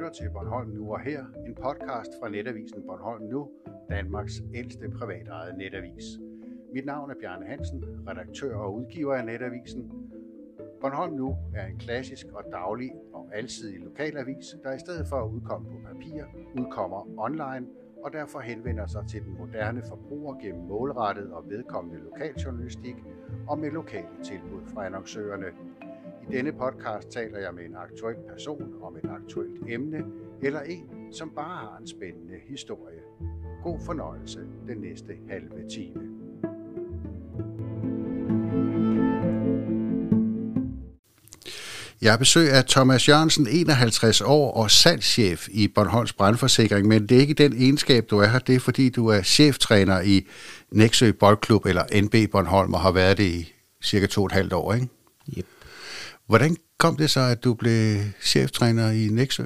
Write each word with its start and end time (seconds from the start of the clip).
lytter 0.00 0.12
til 0.12 0.30
Bornholm 0.30 0.70
Nu 0.70 0.92
og 0.92 1.00
her, 1.00 1.24
en 1.46 1.54
podcast 1.54 2.10
fra 2.20 2.28
netavisen 2.28 2.82
Bornholm 2.86 3.22
Nu, 3.22 3.50
Danmarks 3.90 4.42
ældste 4.54 4.88
privatejede 4.88 5.58
netavis. 5.58 6.04
Mit 6.74 6.86
navn 6.86 7.10
er 7.10 7.14
Bjarne 7.20 7.46
Hansen, 7.46 7.84
redaktør 8.08 8.56
og 8.56 8.74
udgiver 8.74 9.14
af 9.14 9.24
netavisen. 9.24 9.92
Bornholm 10.80 11.14
Nu 11.14 11.36
er 11.54 11.66
en 11.66 11.78
klassisk 11.78 12.26
og 12.32 12.44
daglig 12.52 12.90
og 13.12 13.30
alsidig 13.32 13.80
lokalavis, 13.80 14.46
der 14.62 14.72
i 14.72 14.78
stedet 14.78 15.06
for 15.08 15.16
at 15.16 15.30
udkomme 15.30 15.68
på 15.68 15.76
papir, 15.92 16.24
udkommer 16.58 17.08
online 17.18 17.66
og 18.02 18.12
derfor 18.12 18.40
henvender 18.40 18.86
sig 18.86 19.04
til 19.08 19.22
den 19.24 19.38
moderne 19.38 19.82
forbruger 19.88 20.34
gennem 20.34 20.64
målrettet 20.64 21.32
og 21.32 21.44
vedkommende 21.48 22.00
lokaljournalistik 22.04 22.96
og 23.48 23.58
med 23.58 23.70
lokale 23.70 24.16
tilbud 24.24 24.62
fra 24.74 24.86
annoncørerne. 24.86 25.46
I 26.30 26.36
denne 26.36 26.52
podcast 26.52 27.08
taler 27.08 27.38
jeg 27.38 27.54
med 27.54 27.64
en 27.64 27.76
aktuel 27.76 28.16
person 28.32 28.74
om 28.82 28.96
et 28.96 29.10
aktuelt 29.10 29.60
emne, 29.68 29.98
eller 30.42 30.60
en, 30.60 31.12
som 31.12 31.30
bare 31.36 31.56
har 31.56 31.76
en 31.80 31.86
spændende 31.86 32.34
historie. 32.48 33.00
God 33.62 33.78
fornøjelse 33.86 34.38
den 34.68 34.78
næste 34.78 35.12
halve 35.30 35.68
time. 35.70 36.00
Jeg 42.02 42.18
besøger 42.18 42.46
besøg 42.46 42.56
af 42.58 42.64
Thomas 42.64 43.08
Jørgensen, 43.08 43.46
51 43.50 44.20
år 44.20 44.52
og 44.52 44.70
salgschef 44.70 45.48
i 45.50 45.68
Bornholms 45.68 46.12
Brandforsikring, 46.12 46.88
men 46.88 47.06
det 47.06 47.16
er 47.16 47.20
ikke 47.20 47.34
den 47.34 47.52
egenskab, 47.52 48.10
du 48.10 48.18
er 48.18 48.26
her, 48.26 48.38
det 48.38 48.54
er 48.54 48.60
fordi 48.60 48.88
du 48.88 49.06
er 49.06 49.22
cheftræner 49.22 50.00
i 50.00 50.26
Næksø 50.72 51.12
Boldklub, 51.12 51.66
eller 51.66 52.02
NB 52.02 52.30
Bornholm, 52.32 52.74
og 52.74 52.80
har 52.80 52.92
været 52.92 53.18
det 53.18 53.24
i 53.24 53.52
cirka 53.82 54.06
to 54.06 54.20
og 54.20 54.26
et 54.26 54.32
halvt 54.32 54.52
år, 54.52 54.74
ikke? 54.74 54.88
Yep. 55.38 55.46
Hvordan 56.30 56.56
kom 56.78 56.96
det 56.96 57.10
så, 57.10 57.20
at 57.20 57.44
du 57.44 57.54
blev 57.54 58.00
cheftræner 58.22 58.90
i 58.90 59.08
Næksø? 59.08 59.42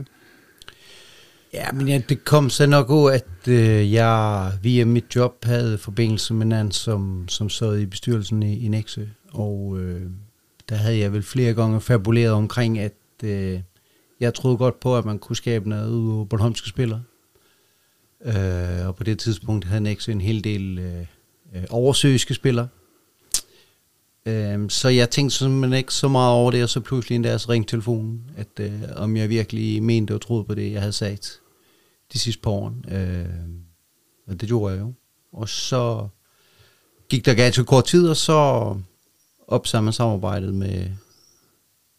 Ja, 1.53 1.73
men 1.73 1.89
ja, 1.89 2.03
det 2.09 2.25
kom 2.25 2.51
så 2.51 2.67
nok 2.67 2.91
ud, 2.91 3.13
at 3.13 3.49
øh, 3.49 3.93
jeg 3.93 4.53
via 4.63 4.85
mit 4.85 5.17
job 5.17 5.45
havde 5.45 5.79
forbindelse 5.79 6.35
med 6.35 6.61
en 6.61 6.73
som, 6.73 7.29
som 7.29 7.49
sad 7.49 7.79
i 7.79 7.87
bestyrelsen 7.87 8.43
i, 8.43 8.65
i 8.65 8.69
Nexø. 8.69 9.05
og 9.33 9.79
øh, 9.81 10.03
der 10.69 10.77
havde 10.77 10.99
jeg 10.99 11.13
vel 11.13 11.23
flere 11.23 11.55
gange 11.55 11.81
fabuleret 11.81 12.33
omkring, 12.33 12.79
at 12.79 12.95
øh, 13.25 13.61
jeg 14.21 14.35
troede 14.35 14.57
godt 14.57 14.81
på, 14.81 14.97
at 14.97 15.05
man 15.05 15.19
kunne 15.19 15.37
skabe 15.37 15.69
noget 15.69 15.91
ud 15.91 16.21
af 16.21 16.29
Bornholmske 16.29 16.69
spillere. 16.69 17.03
Øh, 18.25 18.87
og 18.87 18.97
på 18.97 19.05
det 19.05 19.19
tidspunkt 19.19 19.65
havde 19.65 19.81
Nexø 19.81 20.13
en 20.13 20.21
hel 20.21 20.45
del 20.45 20.79
øh, 20.79 21.01
øh 21.55 21.65
oversøiske 21.71 22.35
spillere. 22.35 22.69
Øh, 24.27 24.71
så 24.71 24.89
jeg 24.89 25.11
tænkte 25.11 25.37
simpelthen 25.37 25.79
ikke 25.79 25.95
så 25.95 26.09
meget 26.09 26.33
over 26.33 26.51
det, 26.51 26.63
og 26.63 26.69
så 26.69 26.81
pludselig 26.81 27.17
endda 27.17 27.39
så 27.39 27.49
ringte 27.49 27.71
telefonen, 27.71 28.31
at 28.37 28.61
øh, 28.61 28.83
om 28.97 29.17
jeg 29.17 29.29
virkelig 29.29 29.83
mente 29.83 30.15
og 30.15 30.21
troede 30.21 30.45
på 30.45 30.55
det, 30.55 30.73
jeg 30.73 30.81
havde 30.81 30.93
sagt 30.93 31.41
de 32.13 32.19
sidste 32.19 32.43
par 32.43 32.51
år. 32.51 32.75
Øh, 32.89 33.27
og 34.27 34.41
det 34.41 34.49
gjorde 34.49 34.75
jeg 34.75 34.81
jo. 34.81 34.93
Og 35.33 35.49
så 35.49 36.09
gik 37.09 37.25
der 37.25 37.35
ganske 37.35 37.65
kort 37.65 37.85
tid, 37.85 38.09
og 38.09 38.17
så 38.17 38.75
opsammen 39.49 39.93
samarbejdet 39.93 40.55
med, 40.55 40.91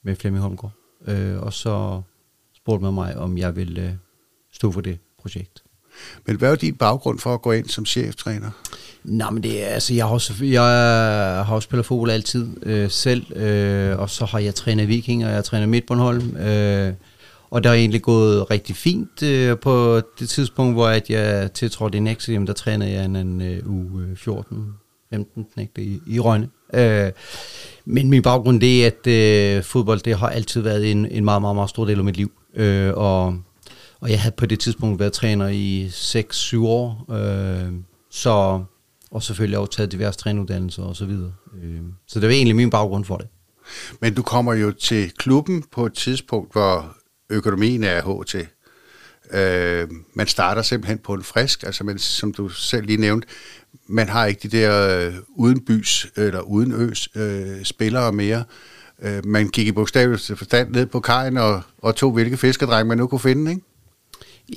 med 0.04 0.16
Flemming 0.16 0.42
Holmgaard. 0.42 0.74
Øh, 1.08 1.42
og 1.42 1.54
så 1.54 2.02
spurgte 2.56 2.84
man 2.84 2.94
mig, 2.94 3.18
om 3.18 3.38
jeg 3.38 3.56
ville 3.56 3.82
øh, 3.82 3.94
stå 4.52 4.72
for 4.72 4.82
det 4.82 5.00
projekt. 5.18 5.64
Men 6.26 6.36
hvad 6.36 6.52
er 6.52 6.56
din 6.56 6.76
baggrund 6.76 7.20
for 7.20 7.34
at 7.34 7.42
gå 7.42 7.52
ind 7.52 7.70
som 7.70 7.86
cheftræner? 7.86 8.52
Nej, 9.06 9.30
men 9.30 9.44
det 9.44 9.64
er, 9.64 9.68
altså, 9.68 9.94
jeg 9.94 10.06
har 10.06 10.14
også, 10.14 10.34
jeg 10.46 10.62
har 11.46 11.56
også 11.56 11.66
spillet 11.66 11.86
fodbold 11.86 12.12
altid 12.12 12.48
øh, 12.64 12.90
selv, 12.90 13.38
øh, 13.38 14.00
og 14.00 14.10
så 14.10 14.26
har 14.26 14.40
jeg 14.40 14.56
trænet 14.56 14.88
Viking, 14.88 15.24
og 15.24 15.30
jeg 15.30 15.38
har 15.38 15.42
trænet 15.42 15.70
Midtbornholm, 15.70 16.38
øh, 16.38 16.94
og 17.50 17.64
det 17.64 17.70
har 17.70 17.76
egentlig 17.76 18.02
gået 18.02 18.52
rigtig 18.52 18.76
fint 18.76 19.24
øh, 19.24 19.58
på 19.58 20.02
det 20.20 20.30
tidspunkt, 20.30 20.76
hvor 20.76 20.88
at 20.88 21.10
jeg 21.10 21.54
tiltrådte 21.54 21.98
i 21.98 22.02
Nexium, 22.02 22.46
der 22.46 22.54
trænede 22.54 22.92
jeg 22.92 23.06
en, 23.06 23.16
en 23.16 23.42
øh, 23.42 23.70
uge 23.70 24.16
14, 24.16 24.66
15 25.10 25.46
knægte 25.54 25.82
i, 25.82 26.00
i 26.08 26.20
Rønne. 26.20 26.50
Øh, 26.74 27.12
men 27.86 28.10
min 28.10 28.22
baggrund 28.22 28.62
det 28.62 28.84
er, 28.84 28.88
at 28.88 29.08
øh, 29.08 29.64
fodbold 29.64 30.00
det 30.00 30.18
har 30.18 30.30
altid 30.30 30.62
været 30.62 30.92
en, 30.92 31.06
en 31.06 31.26
meget, 31.26 31.42
meget, 31.42 31.56
meget 31.56 31.70
stor 31.70 31.86
del 31.86 31.98
af 31.98 32.04
mit 32.04 32.18
liv. 32.18 32.32
Øh, 32.56 32.94
og, 32.96 33.38
og 34.00 34.10
jeg 34.10 34.22
havde 34.22 34.36
på 34.38 34.46
det 34.46 34.60
tidspunkt 34.60 35.00
været 35.00 35.14
træner 35.14 35.48
i 35.48 35.88
6-7 35.88 36.58
år. 36.58 37.06
Øh, 37.12 37.72
så, 38.12 38.64
og 39.16 39.24
selvfølgelig 39.24 39.58
også 39.60 39.72
taget 39.72 39.92
diverse 39.92 40.20
trænuddannelser 40.20 40.84
og 40.84 40.96
så 40.96 41.06
videre. 41.06 41.34
Øh, 41.64 41.82
så 42.08 42.20
det 42.20 42.28
var 42.28 42.34
egentlig 42.34 42.56
min 42.56 42.70
baggrund 42.70 43.06
for 43.06 43.18
det. 43.18 43.28
Men 44.02 44.14
du 44.14 44.22
kommer 44.22 44.54
jo 44.54 44.72
til 44.72 45.12
klubben 45.18 45.64
på 45.72 45.86
et 45.86 45.94
tidspunkt, 45.94 46.52
hvor 46.52 46.98
økonomien 47.30 47.84
er 47.84 48.22
HT. 48.22 48.36
Øh, 49.32 49.90
man 50.14 50.28
starter 50.28 50.62
simpelthen 50.62 50.98
på 50.98 51.14
en 51.14 51.24
frisk, 51.24 51.64
altså 51.64 51.84
man, 51.84 51.98
som 52.00 52.34
du 52.34 52.50
selv 52.50 52.86
lige 52.86 52.98
nævnte, 52.98 53.28
man 53.88 54.10
har 54.10 54.26
ikke 54.26 54.50
de 54.50 54.58
der 54.58 55.08
øh, 55.08 55.14
uden 55.36 55.66
bys 55.66 56.08
eller 56.16 56.42
uden 56.42 56.72
øs 56.72 57.10
øh, 57.16 57.64
spillere 57.64 58.12
mere. 58.12 58.44
Øh, 59.02 59.26
man 59.26 59.48
gik 59.48 59.68
i 59.68 59.72
bogstaveligt 59.72 60.38
forstand 60.38 60.72
ned 60.72 60.86
på 60.86 61.00
kajen 61.00 61.38
og, 61.38 61.62
og 61.78 61.96
tog 61.96 62.12
hvilke 62.12 62.38
fiskedreng 62.38 62.88
man 62.88 62.98
nu 62.98 63.08
kunne 63.08 63.20
finde, 63.20 63.52
ikke? 63.52 63.64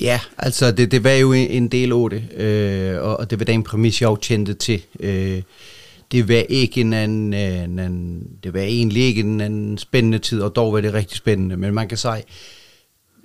Ja, 0.00 0.20
altså 0.38 0.72
det, 0.72 0.90
det 0.90 1.04
var 1.04 1.10
jo 1.10 1.32
en 1.32 1.68
del 1.68 1.92
af 1.92 2.10
det, 2.10 2.32
øh, 2.36 3.02
og 3.02 3.30
det 3.30 3.38
var 3.38 3.44
den 3.44 3.62
præmis, 3.62 4.02
jeg 4.02 4.16
kendte 4.22 4.54
til. 4.54 4.82
Øh, 5.00 5.42
det 6.12 6.28
var 6.28 6.44
ikke 6.48 6.80
en 6.80 6.92
anden, 6.92 7.34
øh, 7.34 7.64
en 7.64 7.78
anden, 7.78 8.28
det 8.44 8.54
var 8.54 8.60
egentlig 8.60 9.02
ikke 9.02 9.20
en 9.20 9.40
anden 9.40 9.78
spændende 9.78 10.18
tid, 10.18 10.42
og 10.42 10.56
dog 10.56 10.72
var 10.72 10.80
det 10.80 10.94
rigtig 10.94 11.16
spændende, 11.16 11.56
men 11.56 11.74
man 11.74 11.88
kan 11.88 11.98
sige, 11.98 12.24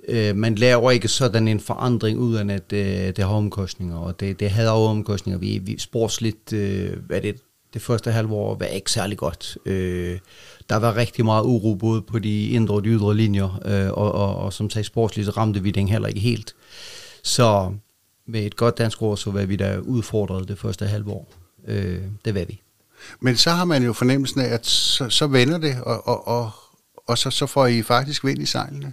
øh, 0.08 0.36
man 0.36 0.54
laver 0.54 0.90
ikke 0.90 1.08
sådan 1.08 1.48
en 1.48 1.60
forandring, 1.60 2.18
uden 2.18 2.50
at 2.50 2.72
øh, 2.72 3.06
det 3.16 3.18
har 3.18 3.34
omkostninger, 3.34 3.96
og 3.96 4.20
det, 4.20 4.40
det 4.40 4.50
havde 4.50 4.70
også 4.70 4.90
omkostninger. 4.90 5.38
Vi, 5.38 5.60
vi 5.62 5.78
sportsligt, 5.78 6.52
øh, 6.52 6.90
hvad 7.06 7.20
det, 7.20 7.36
det 7.74 7.82
første 7.82 8.10
halvår 8.10 8.54
var 8.54 8.66
ikke 8.66 8.90
særlig 8.90 9.18
godt. 9.18 9.58
Øh, 9.66 10.18
der 10.70 10.76
var 10.76 10.96
rigtig 10.96 11.24
meget 11.24 11.44
uro 11.44 11.74
både 11.74 12.02
på 12.02 12.18
de 12.18 12.48
indre 12.48 12.74
og 12.74 12.84
de 12.84 12.88
ydre 12.88 13.16
linjer, 13.16 13.60
øh, 13.64 13.90
og, 13.90 14.12
og, 14.12 14.36
og 14.36 14.52
som 14.52 14.70
sagt 14.70 14.86
sportsligt 14.86 15.36
ramte 15.36 15.62
vi 15.62 15.70
den 15.70 15.88
heller 15.88 16.08
ikke 16.08 16.20
helt. 16.20 16.54
Så 17.22 17.72
med 18.26 18.42
et 18.42 18.56
godt 18.56 18.78
dansk 18.78 19.02
ord, 19.02 19.16
så 19.16 19.30
var 19.30 19.44
vi 19.44 19.56
der 19.56 19.78
udfordret 19.78 20.48
det 20.48 20.58
første 20.58 20.86
halve 20.86 21.10
år. 21.10 21.32
Øh, 21.68 22.02
det 22.24 22.34
var 22.34 22.44
vi. 22.44 22.60
Men 23.20 23.36
så 23.36 23.50
har 23.50 23.64
man 23.64 23.84
jo 23.84 23.92
fornemmelsen 23.92 24.40
af, 24.40 24.48
at 24.54 24.66
så, 24.66 25.10
så 25.10 25.26
vender 25.26 25.58
det, 25.58 25.76
og, 25.82 26.08
og, 26.08 26.28
og, 26.28 26.50
og 27.06 27.18
så, 27.18 27.30
så 27.30 27.46
får 27.46 27.66
I 27.66 27.82
faktisk 27.82 28.24
vind 28.24 28.42
i 28.42 28.46
sejlene. 28.46 28.92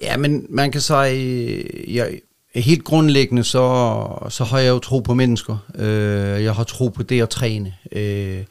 Ja, 0.00 0.16
men 0.16 0.46
man 0.48 0.72
kan 0.72 0.80
sige, 0.80 1.64
jeg, 1.88 2.20
helt 2.54 2.84
grundlæggende, 2.84 3.44
så, 3.44 4.26
så 4.28 4.44
har 4.44 4.58
jeg 4.58 4.70
jo 4.70 4.78
tro 4.78 5.00
på 5.00 5.14
mennesker. 5.14 5.56
Øh, 5.74 6.44
jeg 6.44 6.54
har 6.54 6.64
tro 6.64 6.88
på 6.88 7.02
det 7.02 7.22
at 7.22 7.28
træne. 7.28 7.74
Øh, 7.92 8.44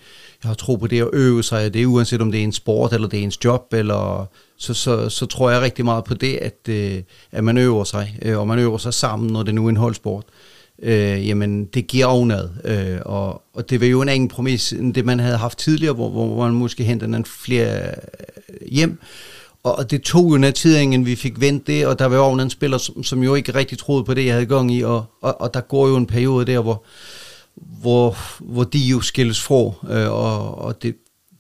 jeg 0.44 0.50
har 0.50 0.54
tro 0.54 0.76
på 0.76 0.88
det 0.88 1.02
at 1.02 1.10
øve 1.14 1.44
sig. 1.44 1.74
Det 1.74 1.82
er 1.82 1.86
uanset 1.86 2.22
om 2.22 2.32
det 2.32 2.40
er 2.40 2.44
en 2.44 2.52
sport, 2.52 2.94
eller 2.94 3.08
det 3.08 3.20
er 3.20 3.24
ens 3.24 3.46
job, 3.46 3.74
eller 3.74 4.26
så, 4.58 4.74
så, 4.74 5.10
så 5.10 5.26
tror 5.26 5.50
jeg 5.50 5.62
rigtig 5.62 5.86
meget 5.86 6.04
på 6.04 6.14
det, 6.14 6.38
at, 6.38 6.60
øh, 6.70 7.02
at 7.32 7.44
man 7.44 7.58
øver 7.58 7.84
sig, 7.84 8.20
øh, 8.22 8.40
og 8.40 8.48
man 8.48 8.60
øver 8.60 8.78
sig 8.78 8.94
sammen, 8.94 9.34
når 9.34 9.44
det 9.44 9.56
nu 9.56 9.66
er 9.66 9.70
en 9.70 9.78
holdsport. 9.78 10.24
Øh, 10.84 11.28
jamen, 11.28 11.66
det 11.66 11.88
giver 11.88 12.06
ovnad. 12.06 12.50
Øh, 12.66 13.00
og, 13.06 13.42
og 13.54 13.70
det 13.70 13.82
var 13.82 13.88
jo 13.88 14.02
en 14.02 14.10
anden 14.10 14.30
præmis, 14.30 14.72
end 14.72 14.94
det 14.94 15.06
man 15.06 15.20
havde 15.20 15.38
haft 15.38 15.58
tidligere, 15.58 15.94
hvor, 15.94 16.10
hvor 16.10 16.44
man 16.44 16.54
måske 16.54 16.84
hentede 16.84 17.16
en 17.16 17.26
flere 17.26 17.88
øh, 17.88 18.68
hjem, 18.72 19.00
og 19.64 19.92
det 19.92 20.02
tog 20.02 20.32
jo 20.32 20.38
noget 20.38 20.56
tid, 20.56 20.78
inden 20.78 21.06
vi 21.06 21.16
fik 21.16 21.42
vendt 21.42 21.68
det, 21.68 21.88
og 21.88 22.00
der 22.00 22.06
var 22.06 22.18
jo 22.18 22.32
en 22.32 22.50
spiller, 22.50 22.78
som, 22.78 23.04
som 23.04 23.24
jo 23.24 23.36
ikke 23.36 23.56
rigtig 23.56 23.78
troede 23.78 24.04
på 24.04 24.14
det, 24.14 24.26
jeg 24.26 24.34
havde 24.34 24.46
gang 24.46 24.72
i, 24.72 24.82
og, 24.82 25.06
og, 25.22 25.42
og 25.42 25.54
der 25.54 25.62
går 25.62 25.88
jo 25.88 25.96
en 25.96 26.06
periode 26.06 26.46
der, 26.46 26.60
hvor, 26.60 26.84
hvor, 27.56 28.18
hvor 28.40 28.64
de 28.64 28.80
jo 28.80 29.02
skilles 29.02 29.42
fra, 29.42 29.74
øh, 29.90 30.12
og, 30.12 30.58
og 30.58 30.84
det, 30.84 30.96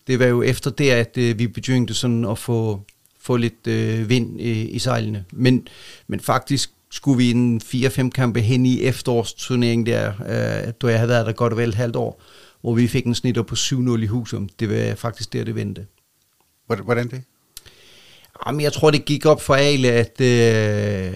det 0.07 0.19
var 0.19 0.25
jo 0.25 0.41
efter 0.41 0.71
det, 0.71 0.89
at 0.89 1.17
øh, 1.17 1.39
vi 1.39 1.47
begyndte 1.47 1.93
sådan 1.93 2.25
at 2.25 2.37
få, 2.37 2.81
få 3.21 3.37
lidt 3.37 3.67
øh, 3.67 4.09
vind 4.09 4.41
i, 4.41 4.51
i 4.51 4.79
sejlene. 4.79 5.25
Men, 5.31 5.67
men 6.07 6.19
faktisk 6.19 6.71
skulle 6.91 7.17
vi 7.17 7.31
en 7.31 7.61
4-5 7.63 8.09
kampe 8.09 8.41
hen 8.41 8.65
i 8.65 8.81
efterårsturneringen 8.81 9.85
der, 9.85 10.09
øh, 10.09 10.73
da 10.81 10.87
jeg 10.87 10.97
havde 10.97 11.09
været 11.09 11.25
der 11.25 11.33
godt 11.33 11.53
og 11.53 11.59
vel 11.59 11.69
et 11.69 11.75
halvt 11.75 11.95
år, 11.95 12.21
hvor 12.61 12.73
vi 12.73 12.87
fik 12.87 13.05
en 13.05 13.15
snitter 13.15 13.41
på 13.41 13.55
7-0 13.55 14.01
i 14.01 14.05
Husum. 14.05 14.49
Det 14.59 14.69
var 14.69 14.95
faktisk 14.95 15.33
der, 15.33 15.43
det 15.43 15.55
vendte. 15.55 15.85
Hvordan 16.65 17.09
det? 17.09 17.23
Jamen, 18.45 18.61
jeg 18.61 18.73
tror, 18.73 18.91
det 18.91 19.05
gik 19.05 19.25
op 19.25 19.41
for 19.41 19.55
alle, 19.55 19.91
at 19.91 20.21
øh, 20.21 21.13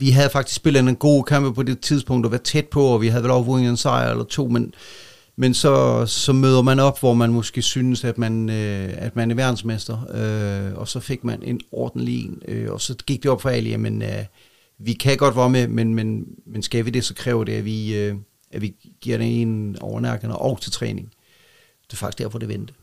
vi 0.00 0.10
havde 0.10 0.30
faktisk 0.30 0.56
spillet 0.56 0.80
en 0.80 0.96
god 0.96 1.24
kamp 1.24 1.54
på 1.54 1.62
det 1.62 1.80
tidspunkt, 1.80 2.26
og 2.26 2.32
været 2.32 2.42
tæt 2.42 2.68
på, 2.68 2.82
og 2.82 3.00
vi 3.00 3.08
havde 3.08 3.22
vel 3.22 3.30
overvundet 3.30 3.70
en 3.70 3.76
sejr 3.76 4.10
eller 4.10 4.24
to, 4.24 4.48
men, 4.48 4.74
men 5.36 5.54
så, 5.54 6.06
så 6.06 6.32
møder 6.32 6.62
man 6.62 6.80
op, 6.80 7.00
hvor 7.00 7.14
man 7.14 7.32
måske 7.32 7.62
synes, 7.62 8.04
at 8.04 8.18
man, 8.18 8.50
øh, 8.50 8.94
at 8.96 9.16
man 9.16 9.30
er 9.30 9.34
verdensmester, 9.34 9.98
øh, 10.14 10.78
og 10.78 10.88
så 10.88 11.00
fik 11.00 11.24
man 11.24 11.42
en 11.42 11.60
ordentlig 11.72 12.24
en, 12.24 12.42
øh, 12.48 12.72
og 12.72 12.80
så 12.80 12.94
gik 13.06 13.22
det 13.22 13.30
op 13.30 13.42
for 13.42 13.48
alle, 13.48 13.78
men 13.78 14.02
øh, 14.02 14.24
vi 14.78 14.92
kan 14.92 15.16
godt 15.16 15.36
være 15.36 15.50
med, 15.50 15.68
men, 15.68 15.94
men, 15.94 16.24
men 16.46 16.62
skal 16.62 16.84
vi 16.84 16.90
det, 16.90 17.04
så 17.04 17.14
kræver 17.14 17.44
det, 17.44 17.52
at 17.52 17.64
vi, 17.64 17.96
øh, 17.96 18.14
at 18.50 18.62
vi 18.62 18.74
giver 19.00 19.18
det 19.18 19.42
en 19.42 19.76
overnærkende 19.80 20.36
og 20.36 20.60
til 20.60 20.72
træning. 20.72 21.12
Det 21.86 21.92
er 21.92 21.96
faktisk 21.96 22.18
derfor, 22.18 22.38
det 22.38 22.48
venter. 22.48 22.74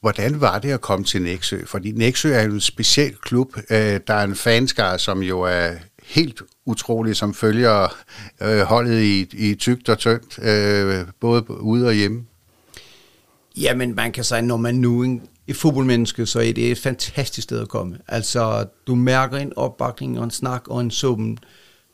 Hvordan 0.00 0.40
var 0.40 0.58
det 0.58 0.70
at 0.70 0.80
komme 0.80 1.04
til 1.04 1.22
Næksø? 1.22 1.64
Fordi 1.66 1.92
Næksø 1.92 2.32
er 2.32 2.42
jo 2.42 2.52
en 2.52 2.60
speciel 2.60 3.14
klub. 3.16 3.56
Øh, 3.70 4.00
der 4.06 4.14
er 4.14 4.24
en 4.24 4.36
fanskare, 4.36 4.98
som 4.98 5.22
jo 5.22 5.40
er 5.40 5.70
helt 6.02 6.42
utrolig, 6.66 7.16
som 7.16 7.34
følger 7.34 7.96
øh, 8.42 8.60
holdet 8.60 9.02
i, 9.02 9.28
i 9.32 9.54
tygt 9.54 9.88
og 9.88 9.98
tyndt, 9.98 10.38
øh, 10.38 11.06
både 11.20 11.60
ude 11.60 11.86
og 11.86 11.94
hjemme. 11.94 12.24
Jamen, 13.56 13.94
man 13.94 14.12
kan 14.12 14.24
sige, 14.24 14.42
når 14.42 14.56
man 14.56 14.74
nu 14.74 15.02
er 15.02 15.18
et 15.46 15.56
fodboldmenneske, 15.56 16.26
så 16.26 16.40
er 16.40 16.52
det 16.52 16.70
et 16.70 16.78
fantastisk 16.78 17.44
sted 17.44 17.60
at 17.60 17.68
komme. 17.68 17.98
Altså, 18.08 18.66
du 18.86 18.94
mærker 18.94 19.36
en 19.36 19.52
opbakning 19.56 20.18
og 20.18 20.24
en 20.24 20.30
snak 20.30 20.68
og 20.68 20.80
en 20.80 20.90
summen 20.90 21.38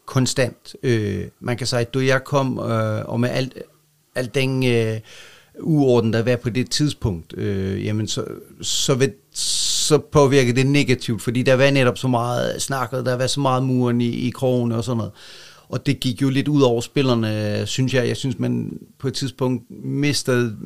konstant. 0.06 0.76
Øh, 0.82 1.24
man 1.40 1.56
kan 1.56 1.66
sige, 1.66 1.80
at 1.80 1.94
du 1.94 2.00
jeg 2.00 2.24
kom, 2.24 2.58
øh, 2.58 3.04
og 3.04 3.20
med 3.20 3.30
alt, 3.30 3.54
alt 4.14 4.34
den 4.34 4.66
øh, 4.66 5.00
uorden, 5.60 6.12
der 6.12 6.22
var 6.22 6.36
på 6.36 6.50
det 6.50 6.70
tidspunkt, 6.70 7.34
øh, 7.36 7.84
jamen 7.84 8.08
så, 8.08 8.24
så, 8.60 8.94
vil, 8.94 9.12
så 9.34 9.98
påvirker 9.98 10.52
det 10.52 10.66
negativt, 10.66 11.22
fordi 11.22 11.42
der 11.42 11.54
var 11.54 11.70
netop 11.70 11.98
så 11.98 12.08
meget 12.08 12.62
snak, 12.62 12.92
og 12.92 13.06
der 13.06 13.16
var 13.16 13.26
så 13.26 13.40
meget 13.40 13.62
muren 13.62 14.00
i, 14.00 14.08
i 14.08 14.30
krogen 14.30 14.72
og 14.72 14.84
sådan 14.84 14.96
noget. 14.96 15.12
Og 15.68 15.86
det 15.86 16.00
gik 16.00 16.22
jo 16.22 16.28
lidt 16.28 16.48
ud 16.48 16.62
over 16.62 16.80
spillerne, 16.80 17.62
synes 17.66 17.94
jeg. 17.94 18.08
Jeg 18.08 18.16
synes, 18.16 18.38
man 18.38 18.78
på 18.98 19.08
et 19.08 19.14
tidspunkt 19.14 19.64
mistede 19.84 20.56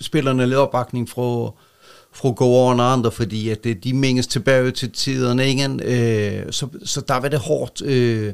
spillerne 0.00 0.46
lidt 0.46 0.54
opbakning 0.54 1.08
fra, 1.08 1.50
fra 2.12 2.30
gården 2.30 2.80
og 2.80 2.92
andre, 2.92 3.10
fordi 3.10 3.48
at 3.48 3.66
øh, 3.66 3.76
de 3.84 3.94
minges 3.94 4.26
tilbage 4.26 4.70
til 4.70 4.92
tiderne 4.92 5.48
ikke? 5.48 5.68
Øh, 5.84 6.52
så, 6.52 6.68
så 6.84 7.00
der 7.00 7.20
var 7.20 7.28
det 7.28 7.38
hårdt. 7.38 7.82
Øh, 7.82 8.32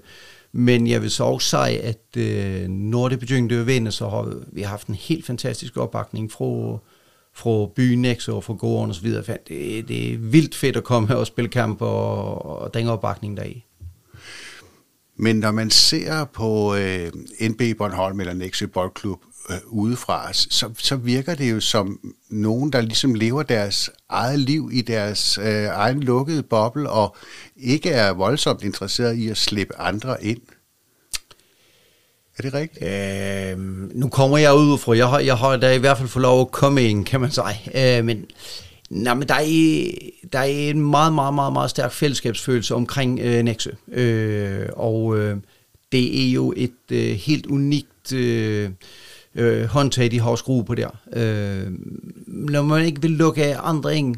men 0.53 0.87
jeg 0.87 1.03
vil 1.03 1.11
så 1.11 1.25
også 1.25 1.49
sige, 1.49 1.81
at 1.83 2.17
øh, 2.17 2.69
når 2.69 3.09
det 3.09 3.21
begyndte 3.21 3.55
at 3.55 3.67
vende, 3.67 3.93
så 3.93 4.09
har 4.09 4.35
vi 4.53 4.63
haft 4.63 4.87
en 4.87 4.95
helt 4.95 5.27
fantastisk 5.27 5.77
opbakning 5.77 6.33
fra, 6.33 6.79
fra 7.35 7.67
byen 7.77 8.03
Nexo 8.03 8.37
og 8.37 8.45
fra 8.45 8.55
gården 8.55 8.91
osv. 8.91 9.11
Det, 9.11 9.89
det 9.89 10.13
er 10.13 10.19
vildt 10.19 10.55
fedt 10.55 10.77
at 10.77 10.85
komme 10.85 11.09
her 11.09 11.15
og 11.15 11.27
spille 11.27 11.51
kamp 11.51 11.83
og, 11.83 12.47
og 12.47 12.75
den 12.75 12.89
opbakning 12.89 13.37
der 13.37 13.45
i. 13.45 13.65
Men 15.19 15.37
når 15.37 15.51
man 15.51 15.71
ser 15.71 16.25
på 16.25 16.75
øh, 16.75 17.13
NB 17.41 17.63
Bornholm 17.79 18.21
eller 18.21 18.35
Nexø 18.35 18.67
Boldklub 18.67 19.19
øh, 19.51 19.57
udefra, 19.67 20.33
så, 20.33 20.71
så 20.79 20.97
virker 20.97 21.35
det 21.35 21.51
jo 21.51 21.61
som 21.61 22.01
nogen, 22.31 22.73
der 22.73 22.81
ligesom 22.81 23.15
lever 23.15 23.43
deres 23.43 23.91
eget 24.09 24.39
liv 24.39 24.71
i 24.73 24.83
deres 24.83 25.39
øh, 25.39 25.65
egen 25.65 26.01
lukkede 26.01 26.43
boble, 26.43 26.91
og 26.91 27.17
ikke 27.57 27.91
er 27.91 28.13
voldsomt 28.13 28.63
interesseret 28.63 29.17
i 29.17 29.29
at 29.29 29.37
slippe 29.37 29.79
andre 29.79 30.25
ind. 30.25 30.41
Er 32.39 32.43
det 32.43 32.55
rigtigt? 32.55 32.85
Øh, 32.85 33.59
nu 33.95 34.09
kommer 34.09 34.39
jeg 34.39 34.55
ud 34.55 34.79
fra, 34.79 34.97
jeg 34.97 35.09
har, 35.09 35.19
jeg 35.19 35.37
har 35.37 35.57
da 35.57 35.73
i 35.73 35.79
hvert 35.79 35.99
fald 35.99 36.09
fået 36.09 36.23
lov 36.23 36.41
at 36.41 36.51
komme 36.51 36.83
ind, 36.83 37.05
kan 37.05 37.21
man 37.21 37.31
sige. 37.31 37.99
Øh, 37.99 38.05
men 38.05 38.27
Nej, 38.91 39.15
men 39.15 39.29
der 39.29 39.35
er, 39.35 39.91
der 40.33 40.39
er 40.39 40.45
en 40.45 40.81
meget, 40.81 41.13
meget, 41.13 41.35
meget, 41.35 41.53
meget 41.53 41.71
stærk 41.71 41.93
fællesskabsfølelse 41.93 42.75
omkring 42.75 43.21
øh, 43.21 43.43
Nexø. 43.43 43.71
Øh, 43.89 44.69
og 44.73 45.19
øh, 45.19 45.37
det 45.93 46.27
er 46.27 46.33
jo 46.33 46.55
et 46.57 46.93
øh, 46.93 47.15
helt 47.15 47.47
unikt 47.47 48.13
øh, 48.13 48.71
øh, 49.37 49.65
håndtag, 49.65 50.11
de 50.11 50.21
har 50.21 50.37
skruet 50.37 50.67
på 50.67 50.75
der. 50.75 50.89
Øh, 51.13 51.73
når 52.27 52.63
man 52.63 52.85
ikke 52.85 53.03
vil 53.03 53.11
lukke 53.11 53.45
af 53.45 53.57
andre 53.63 53.97
ind, 53.97 54.17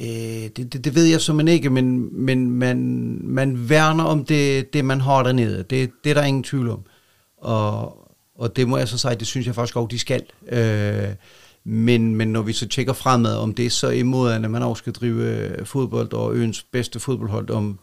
øh, 0.00 0.50
det, 0.56 0.72
det, 0.72 0.84
det 0.84 0.94
ved 0.94 1.04
jeg 1.04 1.20
som 1.20 1.36
man 1.36 1.48
ikke, 1.48 1.70
men, 1.70 2.08
men 2.24 2.50
man, 2.50 2.78
man 3.22 3.68
værner 3.68 4.04
om 4.04 4.24
det, 4.24 4.72
det, 4.72 4.84
man 4.84 5.00
har 5.00 5.22
dernede. 5.22 5.64
Det, 5.70 5.90
det 6.04 6.10
er 6.10 6.14
der 6.14 6.24
ingen 6.24 6.42
tvivl 6.42 6.70
om. 6.70 6.80
Og, 7.38 7.98
og 8.34 8.56
det 8.56 8.68
må 8.68 8.76
jeg 8.76 8.88
så 8.88 8.98
sige, 8.98 9.14
det 9.14 9.26
synes 9.26 9.46
jeg 9.46 9.54
faktisk 9.54 9.76
også, 9.76 9.88
de 9.88 9.98
skal. 9.98 10.22
Øh, 10.48 11.14
men, 11.64 12.14
men 12.14 12.28
når 12.28 12.42
vi 12.42 12.52
så 12.52 12.68
tjekker 12.68 12.92
fremad, 12.92 13.36
om 13.36 13.54
det 13.54 13.66
er 13.66 13.70
så 13.70 13.88
imod, 13.88 14.32
at 14.32 14.50
man 14.50 14.62
også 14.62 14.80
skal 14.80 14.92
drive 14.92 15.22
øh, 15.22 15.66
fodbold 15.66 16.12
og 16.12 16.34
øens 16.34 16.62
bedste 16.62 17.00
fodboldhold 17.00 17.50
om, 17.50 17.78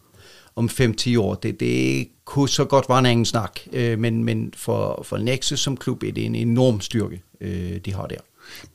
om 0.55 0.69
5-10 0.71 1.19
år, 1.19 1.35
det, 1.35 1.59
det 1.59 2.07
kunne 2.25 2.49
så 2.49 2.65
godt 2.65 2.89
være 2.89 2.99
en 2.99 3.05
anden 3.05 3.25
snak. 3.25 3.59
Øh, 3.73 3.99
men, 3.99 4.23
men 4.23 4.53
for, 4.57 5.03
for 5.03 5.17
Nexus 5.17 5.59
som 5.59 5.77
klub 5.77 6.03
er 6.03 6.11
det 6.11 6.25
en 6.25 6.35
enorm 6.35 6.81
styrke, 6.81 7.21
øh, 7.41 7.77
de 7.85 7.93
har 7.93 8.07
der. 8.07 8.17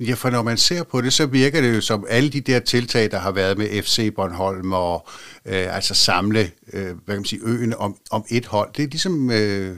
Ja, 0.00 0.14
for 0.14 0.30
når 0.30 0.42
man 0.42 0.56
ser 0.56 0.82
på 0.82 1.00
det, 1.00 1.12
så 1.12 1.26
virker 1.26 1.60
det 1.60 1.76
jo 1.76 1.80
som 1.80 2.06
alle 2.08 2.30
de 2.30 2.40
der 2.40 2.58
tiltag, 2.60 3.10
der 3.10 3.19
har 3.19 3.32
været 3.32 3.58
med 3.58 3.82
FC 3.82 4.14
Bornholm 4.14 4.72
og 4.72 5.08
øh, 5.46 5.75
altså 5.76 5.94
samle 5.94 6.50
øh, 6.72 6.82
hvad 6.82 6.94
kan 7.06 7.16
man 7.16 7.25
sige, 7.25 7.40
øen 7.44 7.75
om, 7.75 7.96
om 8.10 8.25
et 8.30 8.46
hold. 8.46 8.70
Det 8.76 8.82
er 8.82 8.88
ligesom, 8.88 9.30
øh, 9.30 9.76